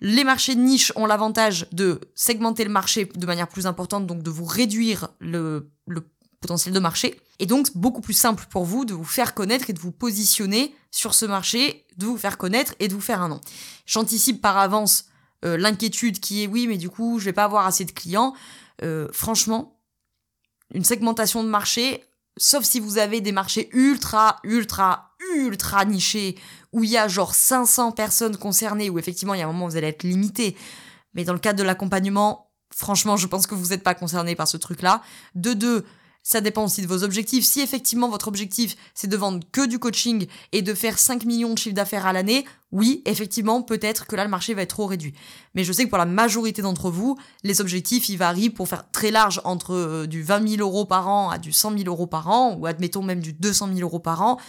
Les 0.05 0.25
marchés 0.25 0.53
de 0.53 0.59
niche 0.59 0.91
ont 0.97 1.05
l'avantage 1.05 1.65
de 1.71 2.01
segmenter 2.13 2.65
le 2.65 2.69
marché 2.69 3.05
de 3.05 3.25
manière 3.25 3.47
plus 3.47 3.67
importante, 3.67 4.05
donc 4.05 4.21
de 4.21 4.29
vous 4.29 4.43
réduire 4.43 5.07
le, 5.19 5.71
potentiel 6.41 6.73
de 6.73 6.79
marché. 6.79 7.21
Et 7.39 7.45
donc, 7.45 7.69
beaucoup 7.73 8.01
plus 8.01 8.13
simple 8.13 8.45
pour 8.49 8.65
vous 8.65 8.83
de 8.83 8.93
vous 8.93 9.05
faire 9.05 9.33
connaître 9.33 9.69
et 9.69 9.73
de 9.73 9.79
vous 9.79 9.93
positionner 9.93 10.75
sur 10.91 11.13
ce 11.13 11.25
marché, 11.25 11.87
de 11.95 12.05
vous 12.05 12.17
faire 12.17 12.37
connaître 12.37 12.75
et 12.79 12.89
de 12.89 12.93
vous 12.93 12.99
faire 12.99 13.21
un 13.21 13.29
nom. 13.29 13.39
J'anticipe 13.85 14.41
par 14.41 14.57
avance 14.57 15.05
euh, 15.45 15.55
l'inquiétude 15.55 16.19
qui 16.19 16.43
est 16.43 16.47
oui, 16.47 16.67
mais 16.67 16.77
du 16.77 16.89
coup, 16.89 17.17
je 17.17 17.23
vais 17.23 17.33
pas 17.33 17.45
avoir 17.45 17.65
assez 17.65 17.85
de 17.85 17.91
clients. 17.91 18.33
Euh, 18.81 19.07
franchement, 19.13 19.79
une 20.73 20.83
segmentation 20.83 21.45
de 21.45 21.49
marché, 21.49 22.03
sauf 22.35 22.65
si 22.65 22.81
vous 22.81 22.97
avez 22.97 23.21
des 23.21 23.31
marchés 23.31 23.69
ultra, 23.71 24.41
ultra, 24.43 25.12
ultra 25.35 25.85
nichés, 25.85 26.35
où 26.71 26.83
il 26.83 26.89
y 26.89 26.97
a 26.97 27.07
genre 27.07 27.35
500 27.35 27.91
personnes 27.91 28.37
concernées, 28.37 28.89
où 28.89 28.99
effectivement 28.99 29.33
il 29.33 29.39
y 29.39 29.41
a 29.41 29.45
un 29.45 29.51
moment 29.51 29.65
où 29.65 29.69
vous 29.69 29.77
allez 29.77 29.87
être 29.87 30.03
limité. 30.03 30.55
Mais 31.13 31.23
dans 31.23 31.33
le 31.33 31.39
cadre 31.39 31.59
de 31.59 31.63
l'accompagnement, 31.63 32.49
franchement, 32.73 33.17
je 33.17 33.27
pense 33.27 33.47
que 33.47 33.55
vous 33.55 33.67
n'êtes 33.67 33.83
pas 33.83 33.95
concerné 33.95 34.35
par 34.35 34.47
ce 34.47 34.57
truc-là. 34.57 35.01
De 35.35 35.53
deux, 35.53 35.85
ça 36.23 36.39
dépend 36.39 36.63
aussi 36.63 36.81
de 36.81 36.87
vos 36.87 37.03
objectifs. 37.03 37.45
Si 37.45 37.59
effectivement 37.59 38.09
votre 38.09 38.29
objectif 38.29 38.77
c'est 38.95 39.07
de 39.07 39.17
vendre 39.17 39.43
que 39.51 39.67
du 39.67 39.77
coaching 39.77 40.25
et 40.53 40.61
de 40.61 40.73
faire 40.73 40.97
5 40.97 41.25
millions 41.25 41.53
de 41.53 41.57
chiffres 41.59 41.75
d'affaires 41.75 42.05
à 42.05 42.13
l'année, 42.13 42.45
oui, 42.71 43.03
effectivement, 43.05 43.61
peut-être 43.61 44.07
que 44.07 44.15
là 44.15 44.23
le 44.23 44.29
marché 44.29 44.53
va 44.53 44.63
être 44.63 44.69
trop 44.69 44.87
réduit. 44.87 45.13
Mais 45.53 45.65
je 45.65 45.73
sais 45.73 45.83
que 45.83 45.89
pour 45.89 45.97
la 45.97 46.05
majorité 46.05 46.61
d'entre 46.61 46.89
vous, 46.89 47.17
les 47.43 47.59
objectifs 47.59 48.07
ils 48.07 48.17
varient 48.17 48.49
pour 48.49 48.69
faire 48.69 48.89
très 48.91 49.11
large 49.11 49.41
entre 49.43 49.73
euh, 49.73 50.07
du 50.07 50.23
20 50.23 50.47
000 50.47 50.61
euros 50.61 50.85
par 50.85 51.09
an 51.09 51.29
à 51.29 51.37
du 51.37 51.51
100 51.51 51.77
000 51.77 51.83
euros 51.87 52.07
par 52.07 52.29
an, 52.29 52.55
ou 52.57 52.65
admettons 52.65 53.03
même 53.03 53.19
du 53.19 53.33
200 53.33 53.67
000 53.67 53.79
euros 53.81 53.99
par 53.99 54.21
an 54.21 54.39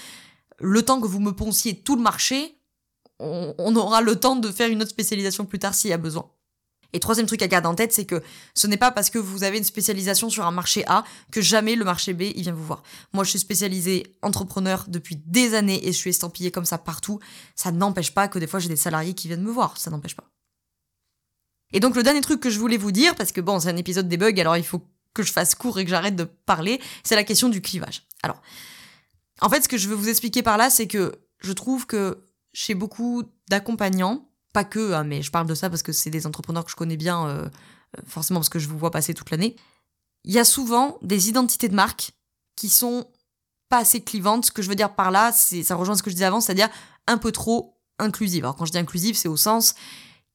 le 0.65 0.83
temps 0.83 1.01
que 1.01 1.07
vous 1.07 1.21
me 1.21 1.33
ponciez 1.33 1.77
tout 1.77 1.95
le 1.95 2.03
marché, 2.03 2.59
on, 3.21 3.77
aura 3.77 4.01
le 4.01 4.17
temps 4.17 4.35
de 4.35 4.51
faire 4.51 4.69
une 4.69 4.81
autre 4.83 4.91
spécialisation 4.91 5.45
plus 5.45 5.59
tard 5.59 5.75
s'il 5.75 5.91
y 5.91 5.93
a 5.93 5.99
besoin. 5.99 6.31
Et 6.93 7.01
troisième 7.01 7.27
truc 7.27 7.43
à 7.43 7.49
garder 7.49 7.67
en 7.67 7.75
tête, 7.75 7.93
c'est 7.93 8.05
que 8.05 8.23
ce 8.55 8.67
n'est 8.67 8.77
pas 8.77 8.93
parce 8.93 9.11
que 9.11 9.19
vous 9.19 9.43
avez 9.43 9.59
une 9.59 9.65
spécialisation 9.65 10.31
sur 10.31 10.47
un 10.47 10.53
marché 10.53 10.85
A 10.87 11.05
que 11.33 11.41
jamais 11.41 11.75
le 11.75 11.85
marché 11.85 12.15
B, 12.15 12.23
il 12.23 12.43
vient 12.43 12.53
vous 12.53 12.65
voir. 12.65 12.83
Moi, 13.13 13.25
je 13.25 13.31
suis 13.31 13.41
spécialisée 13.41 14.05
entrepreneur 14.23 14.85
depuis 14.89 15.17
des 15.27 15.55
années 15.55 15.87
et 15.87 15.93
je 15.93 15.99
suis 15.99 16.11
estampillée 16.11 16.51
comme 16.51 16.65
ça 16.65 16.79
partout. 16.79 17.19
Ça 17.57 17.73
n'empêche 17.73 18.13
pas 18.13 18.29
que 18.29 18.39
des 18.39 18.47
fois 18.47 18.61
j'ai 18.61 18.69
des 18.69 18.77
salariés 18.77 19.15
qui 19.15 19.29
viennent 19.29 19.43
me 19.43 19.51
voir. 19.51 19.77
Ça 19.77 19.91
n'empêche 19.91 20.15
pas. 20.15 20.31
Et 21.73 21.81
donc, 21.81 21.97
le 21.97 22.05
dernier 22.05 22.21
truc 22.21 22.41
que 22.41 22.51
je 22.51 22.61
voulais 22.61 22.77
vous 22.77 22.93
dire, 22.93 23.17
parce 23.17 23.33
que 23.33 23.41
bon, 23.41 23.59
c'est 23.59 23.69
un 23.69 23.77
épisode 23.77 24.09
des 24.09 24.17
bugs, 24.17 24.39
alors 24.39 24.57
il 24.57 24.65
faut 24.65 24.81
que 25.13 25.25
je 25.25 25.33
fasse 25.33 25.55
court 25.55 25.79
et 25.79 25.85
que 25.85 25.91
j'arrête 25.91 26.17
de 26.17 26.25
parler, 26.25 26.81
c'est 27.03 27.17
la 27.17 27.25
question 27.25 27.49
du 27.49 27.61
clivage. 27.61 28.07
Alors, 28.23 28.41
en 29.41 29.49
fait, 29.49 29.63
ce 29.63 29.69
que 29.69 29.77
je 29.77 29.89
veux 29.89 29.95
vous 29.95 30.09
expliquer 30.09 30.43
par 30.43 30.57
là, 30.57 30.71
c'est 30.71 30.87
que 30.87 31.13
je 31.41 31.53
trouve 31.53 31.87
que 31.87 32.25
chez 32.53 32.75
beaucoup 32.75 33.25
d'accompagnants, 33.49 34.29
pas 34.53 34.65
que, 34.65 34.93
hein, 34.93 35.05
mais 35.05 35.23
je 35.23 35.31
parle 35.31 35.47
de 35.47 35.55
ça 35.55 35.69
parce 35.69 35.83
que 35.83 35.93
c'est 35.93 36.11
des 36.11 36.27
entrepreneurs 36.27 36.65
que 36.65 36.71
je 36.71 36.77
connais 36.77 36.97
bien, 36.97 37.27
euh, 37.29 37.49
forcément 38.07 38.41
parce 38.41 38.49
que 38.49 38.59
je 38.59 38.69
vous 38.69 38.79
vois 38.79 38.91
passer 38.91 39.15
toute 39.15 39.31
l'année, 39.31 39.57
il 40.25 40.33
y 40.33 40.39
a 40.39 40.45
souvent 40.45 40.99
des 41.03 41.29
identités 41.29 41.69
de 41.69 41.75
marque 41.75 42.13
qui 42.57 42.69
sont 42.69 43.07
pas 43.69 43.79
assez 43.79 44.01
clivantes. 44.01 44.47
Ce 44.47 44.53
que 44.53 44.63
je 44.63 44.69
veux 44.69 44.75
dire 44.75 44.95
par 44.95 45.11
là, 45.11 45.33
c'est 45.33 45.63
ça 45.63 45.75
rejoint 45.75 45.97
ce 45.97 46.03
que 46.03 46.11
je 46.11 46.15
disais 46.15 46.25
avant, 46.25 46.41
c'est-à-dire 46.41 46.69
un 47.07 47.19
peu 47.19 47.33
trop 47.33 47.81
inclusive. 47.99 48.45
Alors 48.45 48.57
quand 48.57 48.65
je 48.65 48.73
dis 48.73 48.79
inclusive, 48.79 49.17
c'est 49.17 49.29
au 49.29 49.37
sens 49.37 49.75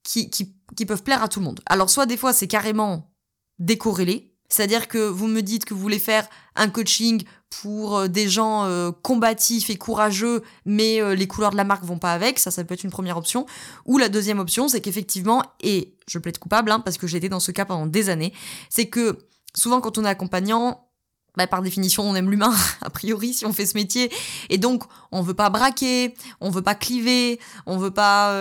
qui, 0.04 0.30
qui, 0.30 0.56
qui 0.76 0.86
peuvent 0.86 1.04
plaire 1.04 1.24
à 1.24 1.28
tout 1.28 1.40
le 1.40 1.46
monde. 1.46 1.62
Alors 1.66 1.90
soit 1.90 2.06
des 2.06 2.18
fois 2.18 2.34
c'est 2.34 2.48
carrément 2.48 3.12
décorrélé, 3.58 4.29
c'est-à-dire 4.50 4.88
que 4.88 4.98
vous 4.98 5.28
me 5.28 5.42
dites 5.42 5.66
que 5.66 5.74
vous 5.74 5.80
voulez 5.80 6.00
faire 6.00 6.28
un 6.56 6.70
coaching 6.70 7.24
pour 7.50 7.98
euh, 7.98 8.08
des 8.08 8.30
gens 8.30 8.66
euh, 8.66 8.92
combatifs 8.92 9.70
et 9.70 9.78
courageux, 9.78 10.44
mais 10.66 11.02
euh, 11.02 11.16
les 11.16 11.28
couleurs 11.28 11.52
de 11.52 11.58
la 11.58 11.64
marque 11.64 11.84
vont 11.84 12.00
pas 12.00 12.14
avec, 12.14 12.40
ça, 12.40 12.52
ça 12.52 12.64
peut 12.64 12.74
être 12.74 12.84
une 12.84 12.92
première 12.92 13.18
option. 13.18 13.46
Ou 13.86 13.98
la 13.98 14.10
deuxième 14.10 14.40
option, 14.40 14.68
c'est 14.68 14.82
qu'effectivement, 14.82 15.44
et 15.62 15.96
je 16.08 16.20
plaide 16.20 16.38
coupable, 16.38 16.72
hein, 16.72 16.80
parce 16.80 16.98
que 16.98 17.08
j'ai 17.08 17.18
été 17.18 17.30
dans 17.30 17.40
ce 17.40 17.52
cas 17.52 17.66
pendant 17.66 17.86
des 17.86 18.10
années, 18.10 18.34
c'est 18.70 18.88
que 18.88 19.18
souvent 19.54 19.82
quand 19.82 19.98
on 19.98 20.06
est 20.06 20.10
accompagnant, 20.10 20.86
bah, 21.38 21.48
par 21.48 21.62
définition, 21.62 22.04
on 22.04 22.16
aime 22.16 22.30
l'humain, 22.30 22.54
a 22.82 22.90
priori, 22.90 23.34
si 23.34 23.46
on 23.46 23.54
fait 23.54 23.66
ce 23.66 23.76
métier. 23.76 24.12
Et 24.50 24.58
donc, 24.58 24.84
on 25.12 25.22
veut 25.22 25.34
pas 25.34 25.50
braquer, 25.50 26.16
on 26.42 26.50
veut 26.50 26.62
pas 26.62 26.76
cliver, 26.76 27.40
on 27.66 27.78
veut 27.78 27.92
pas 27.92 28.34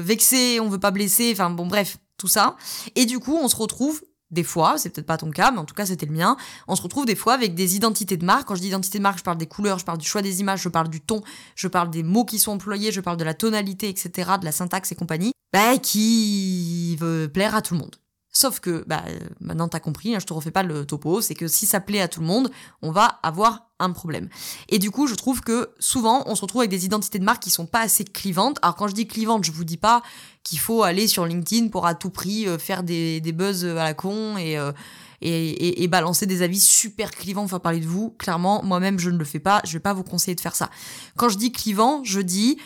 vexer, 0.00 0.60
on 0.60 0.68
veut 0.68 0.80
pas 0.80 0.90
blesser, 0.90 1.30
enfin 1.32 1.50
bon, 1.50 1.66
bref, 1.66 1.96
tout 2.18 2.28
ça. 2.28 2.56
Et 2.96 3.06
du 3.06 3.18
coup, 3.18 3.36
on 3.36 3.48
se 3.48 3.56
retrouve 3.56 4.02
des 4.34 4.44
fois, 4.44 4.76
c'est 4.76 4.90
peut-être 4.90 5.06
pas 5.06 5.16
ton 5.16 5.30
cas, 5.30 5.50
mais 5.50 5.58
en 5.58 5.64
tout 5.64 5.74
cas 5.74 5.86
c'était 5.86 6.06
le 6.06 6.12
mien, 6.12 6.36
on 6.68 6.76
se 6.76 6.82
retrouve 6.82 7.06
des 7.06 7.14
fois 7.14 7.32
avec 7.32 7.54
des 7.54 7.76
identités 7.76 8.16
de 8.16 8.24
marque. 8.24 8.48
Quand 8.48 8.54
je 8.54 8.60
dis 8.60 8.68
identité 8.68 8.98
de 8.98 9.02
marque, 9.02 9.18
je 9.18 9.24
parle 9.24 9.38
des 9.38 9.46
couleurs, 9.46 9.78
je 9.78 9.84
parle 9.84 9.98
du 9.98 10.06
choix 10.06 10.20
des 10.22 10.40
images, 10.40 10.60
je 10.60 10.68
parle 10.68 10.88
du 10.88 11.00
ton, 11.00 11.22
je 11.54 11.68
parle 11.68 11.90
des 11.90 12.02
mots 12.02 12.24
qui 12.24 12.38
sont 12.38 12.52
employés, 12.52 12.92
je 12.92 13.00
parle 13.00 13.16
de 13.16 13.24
la 13.24 13.34
tonalité, 13.34 13.88
etc., 13.88 14.32
de 14.40 14.44
la 14.44 14.52
syntaxe 14.52 14.92
et 14.92 14.94
compagnie, 14.94 15.32
bah, 15.52 15.78
qui 15.78 16.96
veut 16.96 17.30
plaire 17.32 17.54
à 17.54 17.62
tout 17.62 17.74
le 17.74 17.80
monde. 17.80 17.96
Sauf 18.36 18.58
que, 18.58 18.84
bah, 18.88 19.04
maintenant 19.40 19.68
t'as 19.68 19.78
compris, 19.78 20.14
hein, 20.14 20.18
je 20.18 20.26
te 20.26 20.32
refais 20.32 20.50
pas 20.50 20.64
le 20.64 20.84
topo, 20.84 21.20
c'est 21.20 21.36
que 21.36 21.46
si 21.46 21.66
ça 21.66 21.78
plaît 21.78 22.00
à 22.00 22.08
tout 22.08 22.20
le 22.20 22.26
monde, 22.26 22.50
on 22.82 22.90
va 22.90 23.20
avoir 23.22 23.70
un 23.78 23.92
problème. 23.92 24.28
Et 24.68 24.80
du 24.80 24.90
coup, 24.90 25.06
je 25.06 25.14
trouve 25.14 25.40
que 25.40 25.70
souvent, 25.78 26.24
on 26.26 26.34
se 26.34 26.40
retrouve 26.40 26.62
avec 26.62 26.70
des 26.70 26.84
identités 26.84 27.20
de 27.20 27.24
marque 27.24 27.44
qui 27.44 27.50
sont 27.50 27.66
pas 27.66 27.80
assez 27.80 28.02
clivantes. 28.02 28.58
Alors 28.62 28.74
quand 28.74 28.88
je 28.88 28.94
dis 28.94 29.06
clivante, 29.06 29.44
je 29.44 29.52
vous 29.52 29.64
dis 29.64 29.76
pas 29.76 30.02
qu'il 30.44 30.58
faut 30.58 30.82
aller 30.82 31.08
sur 31.08 31.26
LinkedIn 31.26 31.68
pour 31.68 31.86
à 31.86 31.94
tout 31.94 32.10
prix 32.10 32.46
euh, 32.46 32.58
faire 32.58 32.82
des, 32.82 33.20
des 33.20 33.32
buzz 33.32 33.64
à 33.64 33.74
la 33.74 33.94
con 33.94 34.36
euh, 34.38 34.72
et, 35.20 35.50
et, 35.50 35.82
et, 35.82 35.88
balancer 35.88 36.26
des 36.26 36.42
avis 36.42 36.60
super 36.60 37.10
clivants, 37.10 37.48
faire 37.48 37.60
parler 37.60 37.80
de 37.80 37.86
vous. 37.86 38.10
Clairement, 38.18 38.62
moi-même, 38.62 38.98
je 38.98 39.10
ne 39.10 39.16
le 39.16 39.24
fais 39.24 39.40
pas. 39.40 39.62
Je 39.64 39.72
vais 39.72 39.80
pas 39.80 39.94
vous 39.94 40.04
conseiller 40.04 40.34
de 40.34 40.40
faire 40.40 40.54
ça. 40.54 40.70
Quand 41.16 41.30
je 41.30 41.38
dis 41.38 41.50
clivant, 41.50 42.04
je 42.04 42.20
dis 42.20 42.58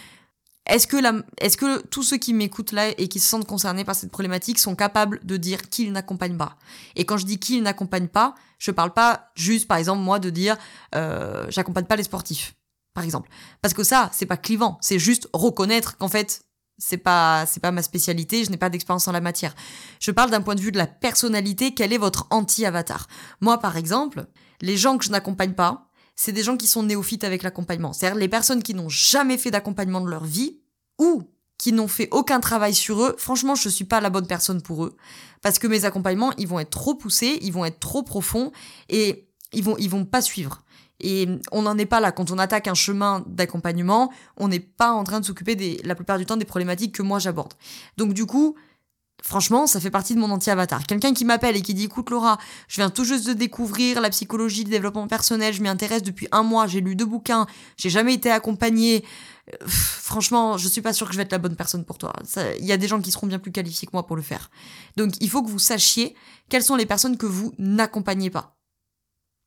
est-ce 0.69 0.87
que, 0.87 0.99
la, 0.99 1.15
est-ce 1.41 1.57
que 1.57 1.81
tous 1.87 2.03
ceux 2.03 2.19
qui 2.19 2.35
m'écoutent 2.35 2.73
là 2.73 2.89
et 2.99 3.09
qui 3.09 3.21
se 3.21 3.29
sentent 3.29 3.47
concernés 3.47 3.85
par 3.85 3.95
cette 3.95 4.11
problématique 4.11 4.59
sont 4.59 4.77
capables 4.77 5.21
de 5.25 5.37
dire 5.39 5.71
qu'ils 5.71 5.93
n'accompagnent 5.93 6.37
pas? 6.37 6.57
Et 6.95 7.07
quand 7.07 7.17
je 7.17 7.25
dis 7.25 7.39
qu'ils 7.39 7.63
n'accompagnent 7.63 8.09
pas, 8.09 8.35
je 8.59 8.71
parle 8.71 8.93
pas 8.93 9.31
juste, 9.35 9.67
par 9.67 9.79
exemple, 9.79 10.03
moi, 10.03 10.19
de 10.19 10.29
dire 10.29 10.59
euh, 10.95 11.47
j'accompagne 11.49 11.87
pas 11.87 11.97
les 11.97 12.03
sportifs, 12.03 12.55
par 12.93 13.03
exemple. 13.03 13.31
Parce 13.63 13.73
que 13.73 13.83
ça, 13.83 14.11
c'est 14.13 14.27
pas 14.27 14.37
clivant, 14.37 14.79
c'est 14.83 14.99
juste 14.99 15.29
reconnaître 15.33 15.97
qu'en 15.97 16.09
fait, 16.09 16.43
c'est 16.79 16.99
pas 16.99 17.45
c'est 17.47 17.61
pas 17.61 17.73
ma 17.73 17.83
spécialité, 17.83 18.45
je 18.45 18.51
n'ai 18.51 18.57
pas 18.57 18.71
d'expérience 18.71 19.09
en 19.09 19.13
la 19.13 19.21
matière. 19.21 19.55
Je 20.01 20.11
parle 20.11 20.31
d'un 20.31 20.41
point 20.41 20.55
de 20.55 20.61
vue 20.61 20.73
de 20.73 20.79
la 20.79 20.87
personnalité, 20.87 21.75
quel 21.75 21.93
est 21.93 21.99
votre 21.99 22.27
anti-avatar? 22.31 23.07
Moi 23.41 23.59
par 23.59 23.77
exemple, 23.77 24.27
les 24.61 24.77
gens 24.77 24.99
que 24.99 25.05
je 25.05 25.11
n'accompagne 25.11 25.55
pas, 25.55 25.89
c'est 26.17 26.33
des 26.33 26.43
gens 26.43 26.57
qui 26.57 26.67
sont 26.67 26.83
néophytes 26.83 27.25
avec 27.25 27.43
l'accompagnement. 27.43 27.93
C'est-à-dire 27.93 28.19
les 28.19 28.29
personnes 28.29 28.63
qui 28.63 28.75
n'ont 28.75 28.89
jamais 28.89 29.39
fait 29.39 29.51
d'accompagnement 29.51 30.01
de 30.01 30.11
leur 30.11 30.25
vie 30.25 30.61
ou 30.99 31.23
qui 31.59 31.73
n'ont 31.73 31.89
fait 31.89 32.09
aucun 32.13 32.41
travail 32.41 32.75
sur 32.75 33.03
eux, 33.03 33.15
franchement, 33.19 33.55
je 33.57 33.69
suis 33.69 33.85
pas 33.85 34.01
la 34.01 34.11
bonne 34.11 34.27
personne 34.27 34.63
pour 34.63 34.85
eux. 34.85 34.97
Parce 35.43 35.59
que 35.59 35.67
mes 35.67 35.85
accompagnements, 35.85 36.33
ils 36.39 36.47
vont 36.47 36.61
être 36.61 36.71
trop 36.71 36.95
poussés, 36.95 37.39
ils 37.43 37.53
vont 37.53 37.65
être 37.65 37.81
trop 37.81 38.03
profonds 38.03 38.53
et 38.89 39.29
ils 39.53 39.63
vont, 39.63 39.77
ils 39.79 39.91
vont 39.91 40.05
pas 40.05 40.23
suivre. 40.23 40.63
Et 41.01 41.29
on 41.53 41.63
n'en 41.63 41.79
est 41.79 41.87
pas 41.87 42.01
là. 42.01 42.13
Quand 42.13 42.31
on 42.31 42.39
attaque 42.39 42.67
un 42.69 42.75
chemin 42.75 43.25
d'accompagnement, 43.27 44.13
on 44.37 44.49
n'est 44.49 44.61
pas 44.61 44.93
en 44.93 45.05
train 45.05 45.21
de 45.21 45.25
s'occuper 45.25 45.81
la 45.85 45.95
plupart 45.95 46.19
du 46.19 46.27
temps 46.27 46.37
des 46.37 46.45
problématiques 46.45 46.95
que 46.95 47.03
moi 47.03 47.19
j'aborde. 47.19 47.55
Donc 47.97 48.15
du 48.15 48.27
coup, 48.27 48.57
Franchement, 49.23 49.67
ça 49.67 49.81
fait 49.81 49.91
partie 49.91 50.15
de 50.15 50.21
mon 50.21 50.31
anti-avatar. 50.31 50.87
Quelqu'un 50.87 51.13
qui 51.13 51.25
m'appelle 51.25 51.57
et 51.57 51.63
qui 51.63 51.75
dit 51.75 51.85
écoute 51.85 52.09
Laura, 52.11 52.39
je 52.69 52.77
viens 52.77 52.89
tout 52.89 53.05
juste 53.05 53.27
de 53.27 53.33
découvrir 53.33 54.01
la 54.01 54.11
psychologie 54.11 54.63
du 54.63 54.71
développement 54.71 55.09
personnel, 55.09 55.53
je 55.53 55.61
m'y 55.61 55.69
intéresse 55.69 56.03
depuis 56.03 56.29
un 56.31 56.45
mois, 56.45 56.69
j'ai 56.69 56.81
lu 56.81 56.95
deux 56.95 57.05
bouquins, 57.05 57.47
j'ai 57.77 57.91
jamais 57.91 58.15
été 58.15 58.31
accompagnée. 58.31 59.05
Franchement, 59.67 60.57
je 60.57 60.69
suis 60.69 60.83
pas 60.83 60.93
sûre 60.93 61.09
que 61.09 61.15
je 61.15 61.17
vais 61.17 61.25
être 61.25 61.33
la 61.33 61.39
bonne 61.39 61.57
personne 61.57 61.85
pour 61.85 61.99
toi. 61.99 62.13
Il 62.61 62.65
y 62.65 62.73
a 62.73 62.77
des 62.77 62.87
gens 62.87 63.01
qui 63.01 63.11
seront 63.11 63.27
bien 63.27 63.41
plus 63.41 63.51
qualifiés 63.51 63.87
que 63.87 63.93
moi 63.93 64.07
pour 64.07 64.15
le 64.15 64.23
faire. 64.23 64.51
Donc 64.97 65.15
il 65.21 65.29
faut 65.29 65.43
que 65.43 65.49
vous 65.49 65.59
sachiez 65.59 66.15
quelles 66.49 66.63
sont 66.63 66.77
les 66.77 66.87
personnes 66.87 67.17
que 67.17 67.27
vous 67.27 67.53
n'accompagnez 67.59 68.31
pas. 68.31 68.58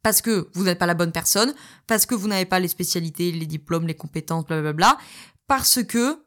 Parce 0.03 0.21
que 0.21 0.49
vous 0.53 0.63
n'êtes 0.63 0.79
pas 0.79 0.85
la 0.85 0.93
bonne 0.93 1.11
personne, 1.11 1.53
parce 1.87 2.05
que 2.05 2.15
vous 2.15 2.27
n'avez 2.27 2.45
pas 2.45 2.59
les 2.59 2.67
spécialités, 2.67 3.31
les 3.31 3.45
diplômes, 3.45 3.87
les 3.87 3.95
compétences, 3.95 4.45
blablabla, 4.45 4.97
parce 5.47 5.83
que 5.83 6.23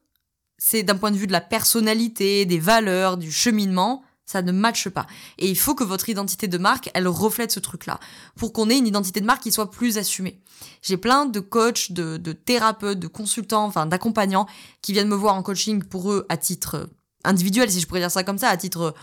c'est 0.59 0.83
d'un 0.83 0.97
point 0.97 1.11
de 1.11 1.17
vue 1.17 1.27
de 1.27 1.33
la 1.33 1.41
personnalité, 1.41 2.47
des 2.47 2.59
valeurs, 2.59 3.17
du 3.17 3.33
cheminement, 3.33 4.03
ça 4.27 4.43
ne 4.43 4.53
matche 4.53 4.89
pas. 4.89 5.07
Et 5.39 5.49
il 5.49 5.59
faut 5.59 5.75
que 5.75 5.85
votre 5.85 6.09
identité 6.09 6.49
de 6.49 6.59
marque, 6.59 6.91
elle 6.95 7.09
reflète 7.09 7.53
ce 7.53 7.61
truc-là, 7.61 8.01
pour 8.37 8.53
qu'on 8.53 8.71
ait 8.71 8.79
une 8.79 8.87
identité 8.87 9.21
de 9.21 9.27
marque 9.27 9.43
qui 9.43 9.53
soit 9.53 9.71
plus 9.71 9.99
assumée. 9.99 10.41
J'ai 10.83 10.97
plein 10.97 11.27
de 11.27 11.41
coachs, 11.41 11.93
de, 11.93 12.33
thérapeutes, 12.33 12.99
de 12.99 13.09
consultants, 13.09 13.65
enfin 13.65 13.87
d'accompagnants, 13.87 14.47
qui 14.83 14.93
viennent 14.93 15.09
me 15.09 15.17
voir 15.17 15.35
en 15.35 15.43
coaching 15.43 15.83
pour 15.83 16.13
eux 16.13 16.27
à 16.29 16.37
titre 16.37 16.89
individuel, 17.25 17.71
si 17.71 17.81
je 17.81 17.87
pourrais 17.87 18.01
dire 18.01 18.11
ça 18.11 18.25
comme 18.25 18.39
ça, 18.39 18.49
à 18.49 18.57
titre 18.57 18.95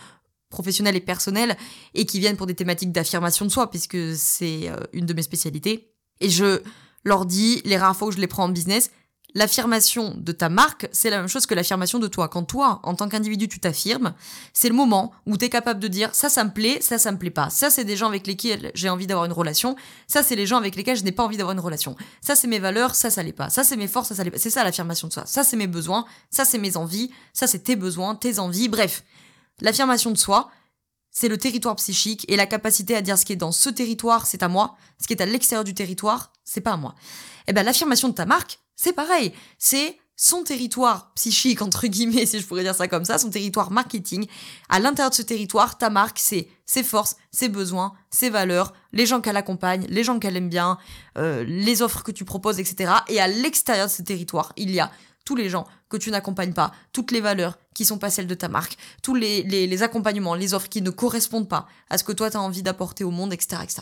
professionnel 0.52 0.96
et 0.96 1.02
personnel, 1.02 1.58
et 1.96 2.06
qui 2.06 2.20
viennent 2.20 2.38
pour 2.38 2.46
des 2.46 2.54
thématiques 2.54 2.92
d'affirmation 2.92 3.46
de 3.46 3.52
soi, 3.52 3.72
puisque 3.72 3.98
c'est 4.16 4.70
euh, 4.70 4.78
une 4.94 5.08
de 5.08 5.14
mes 5.14 5.24
spécialités. 5.24 5.92
Et 6.20 6.30
je 6.30 6.62
leur 7.04 7.26
dis, 7.26 7.62
les 7.66 7.78
rares 7.78 7.96
fois 7.96 8.10
où 8.10 8.12
je 8.12 8.20
les 8.20 8.28
prends 8.28 8.44
en 8.44 8.50
business, 8.50 8.92
l'affirmation 9.34 10.14
de 10.18 10.32
ta 10.32 10.50
marque, 10.50 10.88
c'est 10.92 11.10
la 11.10 11.18
même 11.18 11.28
chose 11.28 11.46
que 11.46 11.56
l'affirmation 11.56 12.00
de 12.00 12.08
toi. 12.08 12.28
Quand 12.28 12.44
toi, 12.44 12.80
en 12.84 12.96
tant 12.96 13.08
qu'individu, 13.10 13.48
tu 13.48 13.60
t'affirmes, 13.60 14.14
c'est 14.54 14.70
le 14.70 14.76
moment 14.76 15.12
où 15.26 15.38
tu 15.38 15.46
es 15.46 15.50
capable 15.50 15.80
de 15.80 15.88
dire 15.88 16.14
ça, 16.14 16.30
ça 16.30 16.44
me 16.44 16.52
plaît, 16.52 16.80
ça, 16.82 16.98
ça 16.98 17.12
me 17.12 17.18
plaît 17.18 17.30
pas. 17.30 17.50
Ça, 17.50 17.70
c'est 17.70 17.84
des 17.84 17.96
gens 17.96 18.08
avec 18.08 18.28
lesquels 18.28 18.72
j'ai 18.76 18.90
envie 18.90 19.08
d'avoir 19.08 19.26
une 19.26 19.32
relation. 19.32 19.76
Ça, 20.08 20.24
c'est 20.24 20.36
les 20.36 20.46
gens 20.46 20.58
avec 20.58 20.76
lesquels 20.76 20.98
je 20.98 21.04
n'ai 21.04 21.12
pas 21.12 21.24
envie 21.24 21.38
d'avoir 21.38 21.54
une 21.54 21.64
relation. 21.64 21.96
Ça, 22.22 22.36
c'est 22.36 22.48
mes 22.48 22.60
valeurs, 22.60 22.96
ça, 22.96 23.10
ça 23.10 23.24
l'est 23.24 23.32
pas. 23.32 23.50
Ça, 23.50 23.64
c'est 23.64 23.78
mes 23.78 23.88
forces, 23.88 24.10
ça, 24.10 24.16
ça 24.16 24.24
l'est 24.24 24.32
pas. 24.32 24.40
C'est 24.40 24.50
ça 24.50 24.64
l'affirmation 24.64 25.08
de 25.08 25.14
soi. 25.14 25.24
Ça, 25.26 25.44
c'est 25.44 25.58
mes 25.58 25.68
besoins. 25.68 26.06
Ça, 26.30 26.46
c'est 26.46 26.60
mes 26.60 26.78
envies. 26.78 27.12
Ça, 27.34 27.48
c'est 27.48 27.60
tes 27.60 27.76
besoins, 27.76 28.16
tes 28.16 28.40
envies. 28.40 28.70
Bref, 28.70 29.04
l'affirmation 29.62 30.12
de 30.12 30.18
soi, 30.18 30.52
c'est 31.12 31.28
le 31.28 31.38
territoire 31.38 31.76
psychique 31.76 32.26
et 32.30 32.38
la 32.38 32.46
capacité 32.46 32.96
à 32.96 33.02
dire 33.02 33.18
ce 33.18 33.26
qui 33.26 33.34
est 33.34 33.38
dans 33.38 33.52
ce 33.52 33.70
territoire, 33.70 34.26
c'est 34.26 34.44
à 34.44 34.48
moi. 34.48 34.78
Ce 35.00 35.08
qui 35.08 35.14
est 35.14 35.22
à 35.22 35.26
l'extérieur 35.26 35.64
du 35.64 35.74
territoire, 35.74 36.32
c'est 36.44 36.62
pas 36.62 36.72
à 36.72 36.78
moi. 36.78 36.96
Eh 37.48 37.54
ben, 37.54 37.64
l'affirmation 37.64 38.08
de 38.08 38.14
ta 38.14 38.26
marque, 38.26 38.60
c'est 38.76 38.94
pareil, 38.94 39.34
c'est 39.58 39.98
son 40.16 40.44
territoire 40.44 41.12
psychique, 41.16 41.64
entre 41.64 41.88
guillemets, 41.88 42.26
si 42.28 42.40
je 42.40 42.46
pourrais 42.46 42.64
dire 42.64 42.76
ça 42.76 42.88
comme 42.88 43.06
ça, 43.06 43.18
son 43.18 43.30
territoire 43.30 43.72
marketing. 43.72 44.28
À 44.70 44.80
l'intérieur 44.80 45.10
de 45.10 45.16
ce 45.16 45.24
territoire, 45.24 45.78
ta 45.78 45.90
marque, 45.90 46.20
c'est 46.20 46.48
ses 46.66 46.84
forces, 46.84 47.16
ses 47.32 47.50
besoins, 47.50 47.94
ses 48.12 48.30
valeurs, 48.30 48.74
les 48.94 49.06
gens 49.06 49.20
qu'elle 49.20 49.36
accompagne, 49.36 49.86
les 49.90 50.04
gens 50.04 50.20
qu'elle 50.20 50.38
aime 50.38 50.50
bien, 50.50 50.78
euh, 51.18 51.44
les 51.44 51.82
offres 51.82 52.04
que 52.04 52.12
tu 52.12 52.24
proposes, 52.24 52.60
etc. 52.60 52.94
Et 53.08 53.20
à 53.20 53.28
l'extérieur 53.28 53.88
de 53.88 53.92
ce 53.92 54.04
territoire, 54.04 54.54
il 54.58 54.70
y 54.72 54.80
a 54.80 54.92
tous 55.26 55.36
les 55.36 55.50
gens 55.50 55.66
que 55.90 55.98
tu 55.98 56.12
n'accompagnes 56.12 56.54
pas, 56.54 56.72
toutes 56.94 57.12
les 57.12 57.22
valeurs 57.22 57.58
qui 57.74 57.86
sont 57.86 57.98
pas 57.98 58.10
celles 58.10 58.28
de 58.28 58.36
ta 58.36 58.48
marque, 58.48 58.78
tous 59.04 59.16
les 59.16 59.84
accompagnements, 59.84 60.36
les 60.36 60.54
offres 60.54 60.70
qui 60.70 60.82
ne 60.82 60.90
correspondent 60.90 61.50
pas 61.50 61.68
à 61.90 61.98
ce 61.98 62.04
que 62.04 62.12
toi 62.12 62.30
tu 62.30 62.38
as 62.38 62.42
envie 62.42 62.64
d'apporter 62.64 63.04
au 63.04 63.12
monde, 63.12 63.34
etc., 63.34 63.62
etc. 63.64 63.82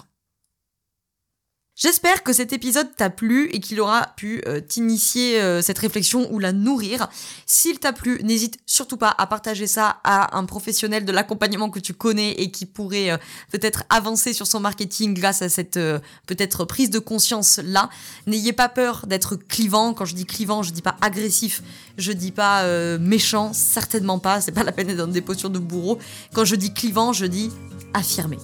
J'espère 1.81 2.23
que 2.23 2.33
cet 2.33 2.51
épisode 2.51 2.93
t'a 2.97 3.09
plu 3.09 3.47
et 3.53 3.61
qu'il 3.61 3.79
aura 3.79 4.07
pu 4.17 4.43
euh, 4.47 4.59
t'initier 4.59 5.39
euh, 5.39 5.61
cette 5.61 5.79
réflexion 5.79 6.29
ou 6.29 6.37
la 6.37 6.51
nourrir. 6.51 7.07
S'il 7.45 7.79
t'a 7.79 7.93
plu, 7.93 8.19
n'hésite 8.21 8.59
surtout 8.65 8.97
pas 8.97 9.15
à 9.17 9.25
partager 9.27 9.65
ça 9.65 10.01
à 10.03 10.37
un 10.37 10.43
professionnel 10.43 11.05
de 11.05 11.13
l'accompagnement 11.13 11.69
que 11.69 11.79
tu 11.79 11.93
connais 11.93 12.31
et 12.31 12.51
qui 12.51 12.65
pourrait 12.65 13.11
euh, 13.11 13.17
peut-être 13.53 13.85
avancer 13.89 14.33
sur 14.33 14.45
son 14.45 14.59
marketing 14.59 15.13
grâce 15.13 15.41
à 15.41 15.47
cette 15.47 15.79
peut-être 16.27 16.65
prise 16.65 16.89
de 16.89 16.99
conscience 16.99 17.61
là. 17.63 17.89
N'ayez 18.27 18.51
pas 18.51 18.67
peur 18.67 19.05
d'être 19.07 19.37
clivant. 19.37 19.93
Quand 19.93 20.03
je 20.03 20.15
dis 20.15 20.25
clivant, 20.25 20.63
je 20.63 20.73
dis 20.73 20.81
pas 20.81 20.97
agressif, 20.99 21.63
je 21.97 22.11
dis 22.11 22.33
pas 22.33 22.67
méchant, 22.97 23.53
certainement 23.53 24.19
pas. 24.19 24.41
C'est 24.41 24.51
pas 24.51 24.63
la 24.63 24.73
peine 24.73 24.87
d'être 24.87 24.97
dans 24.97 25.07
des 25.07 25.21
postures 25.21 25.49
de 25.49 25.59
bourreau. 25.59 25.97
Quand 26.33 26.43
je 26.43 26.55
dis 26.55 26.73
clivant, 26.73 27.13
je 27.13 27.25
dis 27.25 27.51
affirmé. 27.93 28.37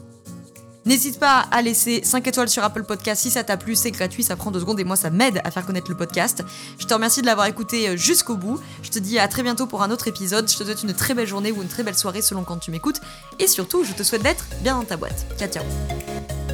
N'hésite 0.85 1.19
pas 1.19 1.45
à 1.51 1.61
laisser 1.61 2.01
5 2.03 2.27
étoiles 2.27 2.49
sur 2.49 2.63
Apple 2.63 2.83
Podcast 2.83 3.21
si 3.21 3.31
ça 3.31 3.43
t'a 3.43 3.57
plu, 3.57 3.75
c'est 3.75 3.91
gratuit, 3.91 4.23
ça 4.23 4.35
prend 4.35 4.51
2 4.51 4.59
secondes 4.59 4.79
et 4.79 4.83
moi 4.83 4.95
ça 4.95 5.09
m'aide 5.09 5.41
à 5.43 5.51
faire 5.51 5.65
connaître 5.65 5.89
le 5.89 5.97
podcast. 5.97 6.43
Je 6.77 6.85
te 6.85 6.93
remercie 6.93 7.21
de 7.21 7.25
l'avoir 7.25 7.47
écouté 7.47 7.89
euh, 7.89 7.97
jusqu'au 7.97 8.37
bout. 8.37 8.59
Je 8.83 8.91
te 8.91 8.99
dis 8.99 9.17
à 9.17 9.27
très 9.27 9.43
bientôt 9.43 9.65
pour 9.65 9.81
un 9.81 9.91
autre 9.91 10.07
épisode. 10.07 10.49
Je 10.49 10.57
te 10.57 10.63
souhaite 10.63 10.83
une 10.83 10.93
très 10.93 11.13
belle 11.13 11.27
journée 11.27 11.51
ou 11.51 11.61
une 11.61 11.67
très 11.67 11.83
belle 11.83 11.97
soirée 11.97 12.21
selon 12.21 12.43
quand 12.43 12.57
tu 12.57 12.71
m'écoutes. 12.71 13.01
Et 13.39 13.47
surtout, 13.47 13.83
je 13.83 13.93
te 13.93 14.03
souhaite 14.03 14.23
d'être 14.23 14.45
bien 14.61 14.77
dans 14.77 14.85
ta 14.85 14.97
boîte. 14.97 15.25
Ciao 15.39 15.49
ciao 15.49 16.44